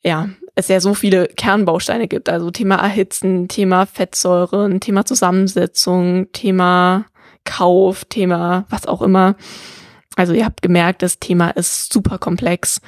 ja, 0.06 0.30
es 0.54 0.68
ja 0.68 0.80
so 0.80 0.94
viele 0.94 1.28
Kernbausteine 1.28 2.08
gibt. 2.08 2.30
Also 2.30 2.52
Thema 2.52 2.76
Erhitzen, 2.76 3.48
Thema 3.48 3.86
Fettsäuren, 3.86 4.80
Thema 4.80 5.06
Zusammensetzung, 5.06 6.32
Thema 6.32 7.06
Kauf, 7.44 8.06
Thema 8.06 8.66
was 8.70 8.86
auch 8.86 9.02
immer. 9.02 9.36
Also 10.16 10.34
ihr 10.34 10.46
habt 10.46 10.62
gemerkt, 10.62 11.02
das 11.02 11.20
Thema 11.20 11.50
ist 11.50 11.92
super 11.92 12.20
komplex. 12.20 12.80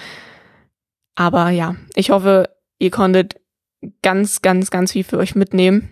Aber 1.15 1.49
ja, 1.49 1.75
ich 1.95 2.11
hoffe, 2.11 2.49
ihr 2.79 2.91
konntet 2.91 3.41
ganz, 4.01 4.41
ganz, 4.41 4.69
ganz 4.69 4.91
viel 4.91 5.03
für 5.03 5.17
euch 5.17 5.35
mitnehmen. 5.35 5.89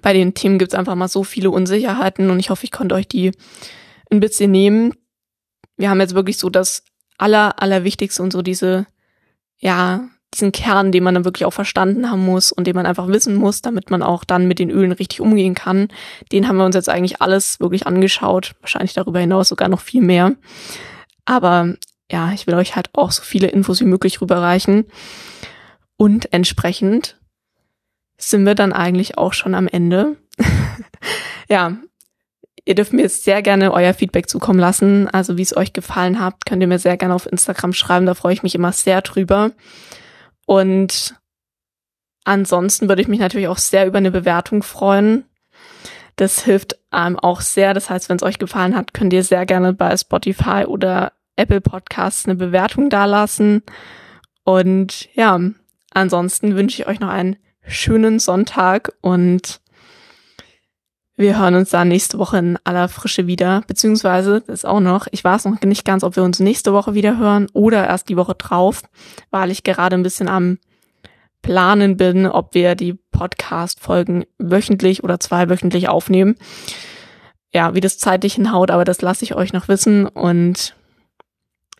Bei 0.00 0.14
den 0.14 0.34
Themen 0.34 0.58
gibt's 0.58 0.74
einfach 0.74 0.94
mal 0.94 1.08
so 1.08 1.22
viele 1.22 1.50
Unsicherheiten 1.50 2.30
und 2.30 2.40
ich 2.40 2.50
hoffe, 2.50 2.64
ich 2.64 2.72
konnte 2.72 2.94
euch 2.94 3.06
die 3.06 3.32
ein 4.10 4.20
bisschen 4.20 4.50
nehmen. 4.50 4.94
Wir 5.76 5.90
haben 5.90 6.00
jetzt 6.00 6.14
wirklich 6.14 6.38
so 6.38 6.48
das 6.48 6.82
aller, 7.18 7.62
allerwichtigste 7.62 8.22
und 8.22 8.32
so 8.32 8.42
diese, 8.42 8.86
ja, 9.58 10.08
diesen 10.34 10.52
Kern, 10.52 10.92
den 10.92 11.04
man 11.04 11.14
dann 11.14 11.24
wirklich 11.24 11.44
auch 11.44 11.52
verstanden 11.52 12.10
haben 12.10 12.24
muss 12.24 12.52
und 12.52 12.66
den 12.66 12.74
man 12.74 12.86
einfach 12.86 13.08
wissen 13.08 13.34
muss, 13.34 13.62
damit 13.62 13.90
man 13.90 14.02
auch 14.02 14.24
dann 14.24 14.48
mit 14.48 14.58
den 14.58 14.70
Ölen 14.70 14.92
richtig 14.92 15.20
umgehen 15.20 15.54
kann. 15.54 15.88
Den 16.32 16.48
haben 16.48 16.56
wir 16.56 16.64
uns 16.64 16.74
jetzt 16.74 16.88
eigentlich 16.88 17.20
alles 17.20 17.60
wirklich 17.60 17.86
angeschaut. 17.86 18.54
Wahrscheinlich 18.60 18.94
darüber 18.94 19.20
hinaus 19.20 19.48
sogar 19.48 19.68
noch 19.68 19.80
viel 19.80 20.02
mehr. 20.02 20.32
Aber 21.24 21.74
ja, 22.10 22.32
ich 22.32 22.46
will 22.46 22.54
euch 22.54 22.76
halt 22.76 22.90
auch 22.94 23.10
so 23.10 23.22
viele 23.22 23.48
Infos 23.48 23.80
wie 23.80 23.86
möglich 23.86 24.20
rüberreichen. 24.20 24.86
Und 25.96 26.32
entsprechend 26.32 27.16
sind 28.18 28.44
wir 28.46 28.54
dann 28.54 28.72
eigentlich 28.72 29.18
auch 29.18 29.32
schon 29.32 29.54
am 29.54 29.68
Ende. 29.68 30.16
ja, 31.48 31.76
ihr 32.64 32.74
dürft 32.74 32.92
mir 32.92 33.08
sehr 33.08 33.42
gerne 33.42 33.72
euer 33.72 33.94
Feedback 33.94 34.28
zukommen 34.28 34.58
lassen. 34.58 35.08
Also 35.08 35.36
wie 35.36 35.42
es 35.42 35.56
euch 35.56 35.72
gefallen 35.72 36.20
hat, 36.20 36.46
könnt 36.46 36.62
ihr 36.62 36.68
mir 36.68 36.78
sehr 36.78 36.96
gerne 36.96 37.14
auf 37.14 37.30
Instagram 37.30 37.72
schreiben. 37.72 38.06
Da 38.06 38.14
freue 38.14 38.32
ich 38.32 38.42
mich 38.42 38.54
immer 38.54 38.72
sehr 38.72 39.02
drüber. 39.02 39.52
Und 40.52 41.14
ansonsten 42.24 42.90
würde 42.90 43.00
ich 43.00 43.08
mich 43.08 43.20
natürlich 43.20 43.48
auch 43.48 43.56
sehr 43.56 43.86
über 43.86 43.96
eine 43.96 44.10
Bewertung 44.10 44.62
freuen. 44.62 45.24
Das 46.16 46.44
hilft 46.44 46.78
einem 46.90 47.18
auch 47.18 47.40
sehr. 47.40 47.72
Das 47.72 47.88
heißt, 47.88 48.10
wenn 48.10 48.18
es 48.18 48.22
euch 48.22 48.38
gefallen 48.38 48.76
hat, 48.76 48.92
könnt 48.92 49.14
ihr 49.14 49.24
sehr 49.24 49.46
gerne 49.46 49.72
bei 49.72 49.96
Spotify 49.96 50.66
oder 50.66 51.14
Apple 51.36 51.62
Podcasts 51.62 52.26
eine 52.26 52.34
Bewertung 52.34 52.90
dalassen. 52.90 53.62
Und 54.44 55.08
ja, 55.14 55.40
ansonsten 55.94 56.54
wünsche 56.54 56.82
ich 56.82 56.86
euch 56.86 57.00
noch 57.00 57.08
einen 57.08 57.36
schönen 57.66 58.18
Sonntag 58.18 58.92
und 59.00 59.62
wir 61.22 61.38
hören 61.38 61.54
uns 61.54 61.70
dann 61.70 61.88
nächste 61.88 62.18
Woche 62.18 62.36
in 62.36 62.58
aller 62.64 62.88
Frische 62.88 63.26
wieder, 63.26 63.62
beziehungsweise 63.66 64.42
das 64.46 64.60
ist 64.60 64.66
auch 64.66 64.80
noch, 64.80 65.06
ich 65.10 65.24
weiß 65.24 65.46
noch 65.46 65.58
nicht 65.62 65.86
ganz, 65.86 66.04
ob 66.04 66.16
wir 66.16 66.22
uns 66.22 66.40
nächste 66.40 66.74
Woche 66.74 66.92
wieder 66.92 67.16
hören 67.16 67.46
oder 67.54 67.86
erst 67.86 68.10
die 68.10 68.16
Woche 68.18 68.34
drauf, 68.34 68.82
weil 69.30 69.50
ich 69.50 69.62
gerade 69.62 69.96
ein 69.96 70.02
bisschen 70.02 70.28
am 70.28 70.58
Planen 71.40 71.96
bin, 71.96 72.26
ob 72.26 72.54
wir 72.54 72.74
die 72.74 72.98
Podcast-Folgen 73.10 74.24
wöchentlich 74.38 75.02
oder 75.02 75.18
zweiwöchentlich 75.18 75.88
aufnehmen. 75.88 76.36
Ja, 77.54 77.74
wie 77.74 77.80
das 77.80 77.98
zeitlich 77.98 78.34
hinhaut, 78.34 78.70
aber 78.70 78.84
das 78.84 79.00
lasse 79.00 79.24
ich 79.24 79.34
euch 79.34 79.52
noch 79.52 79.68
wissen 79.68 80.06
und 80.06 80.74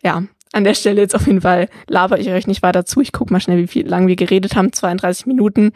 ja, 0.03 0.23
an 0.51 0.63
der 0.63 0.75
Stelle 0.75 1.01
jetzt 1.01 1.15
auf 1.15 1.25
jeden 1.27 1.41
Fall 1.41 1.67
laber 1.87 2.19
ich 2.19 2.29
euch 2.29 2.47
nicht 2.47 2.61
weiter 2.61 2.85
zu. 2.85 3.01
Ich 3.01 3.11
guck 3.11 3.31
mal 3.31 3.39
schnell, 3.39 3.57
wie 3.57 3.67
viel 3.67 3.87
lang 3.87 4.07
wir 4.07 4.15
geredet 4.15 4.55
haben. 4.55 4.71
32 4.71 5.25
Minuten. 5.25 5.71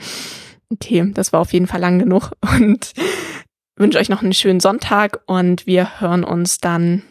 Okay, 0.69 1.11
das 1.13 1.33
war 1.33 1.39
auf 1.39 1.53
jeden 1.53 1.67
Fall 1.67 1.81
lang 1.81 1.97
genug. 1.97 2.31
Und 2.59 2.93
wünsche 3.77 3.99
euch 3.99 4.09
noch 4.09 4.21
einen 4.21 4.33
schönen 4.33 4.59
Sonntag 4.59 5.21
und 5.25 5.65
wir 5.65 6.01
hören 6.01 6.23
uns 6.23 6.59
dann 6.59 7.03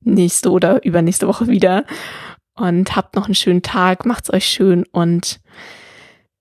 nächste 0.00 0.50
oder 0.50 0.84
übernächste 0.84 1.28
Woche 1.28 1.48
wieder. 1.48 1.84
Und 2.54 2.96
habt 2.96 3.16
noch 3.16 3.26
einen 3.26 3.34
schönen 3.34 3.62
Tag, 3.62 4.06
macht's 4.06 4.32
euch 4.32 4.46
schön 4.46 4.84
und 4.90 5.40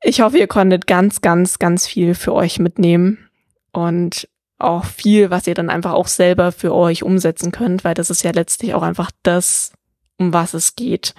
ich 0.01 0.21
hoffe, 0.21 0.37
ihr 0.37 0.47
konntet 0.47 0.87
ganz, 0.87 1.19
ganz, 1.21 1.59
ganz 1.59 1.87
viel 1.87 2.15
für 2.15 2.31
euch 2.33 2.59
mitnehmen 2.59 3.27
und 3.73 4.29
auch 4.57 4.85
viel, 4.85 5.29
was 5.29 5.47
ihr 5.47 5.55
dann 5.55 5.69
einfach 5.69 5.93
auch 5.93 6.07
selber 6.07 6.51
für 6.51 6.73
euch 6.73 7.03
umsetzen 7.03 7.51
könnt, 7.51 7.83
weil 7.83 7.95
das 7.95 8.09
ist 8.09 8.23
ja 8.23 8.31
letztlich 8.31 8.73
auch 8.75 8.83
einfach 8.83 9.11
das, 9.23 9.73
um 10.17 10.31
was 10.31 10.53
es 10.53 10.75
geht. 10.75 11.13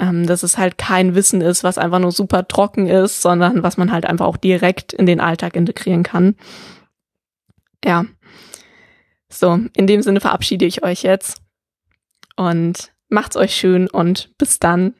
Ähm, 0.00 0.26
dass 0.26 0.42
es 0.42 0.56
halt 0.56 0.78
kein 0.78 1.14
Wissen 1.14 1.42
ist, 1.42 1.62
was 1.62 1.76
einfach 1.76 1.98
nur 1.98 2.12
super 2.12 2.48
trocken 2.48 2.86
ist, 2.86 3.20
sondern 3.20 3.62
was 3.62 3.76
man 3.76 3.92
halt 3.92 4.06
einfach 4.06 4.24
auch 4.24 4.38
direkt 4.38 4.94
in 4.94 5.04
den 5.04 5.20
Alltag 5.20 5.54
integrieren 5.54 6.02
kann. 6.02 6.36
Ja. 7.84 8.04
So, 9.28 9.60
in 9.74 9.86
dem 9.86 10.02
Sinne 10.02 10.20
verabschiede 10.20 10.66
ich 10.66 10.82
euch 10.82 11.02
jetzt 11.02 11.40
und 12.36 12.92
macht's 13.08 13.36
euch 13.36 13.54
schön 13.54 13.88
und 13.88 14.36
bis 14.38 14.58
dann. 14.58 14.94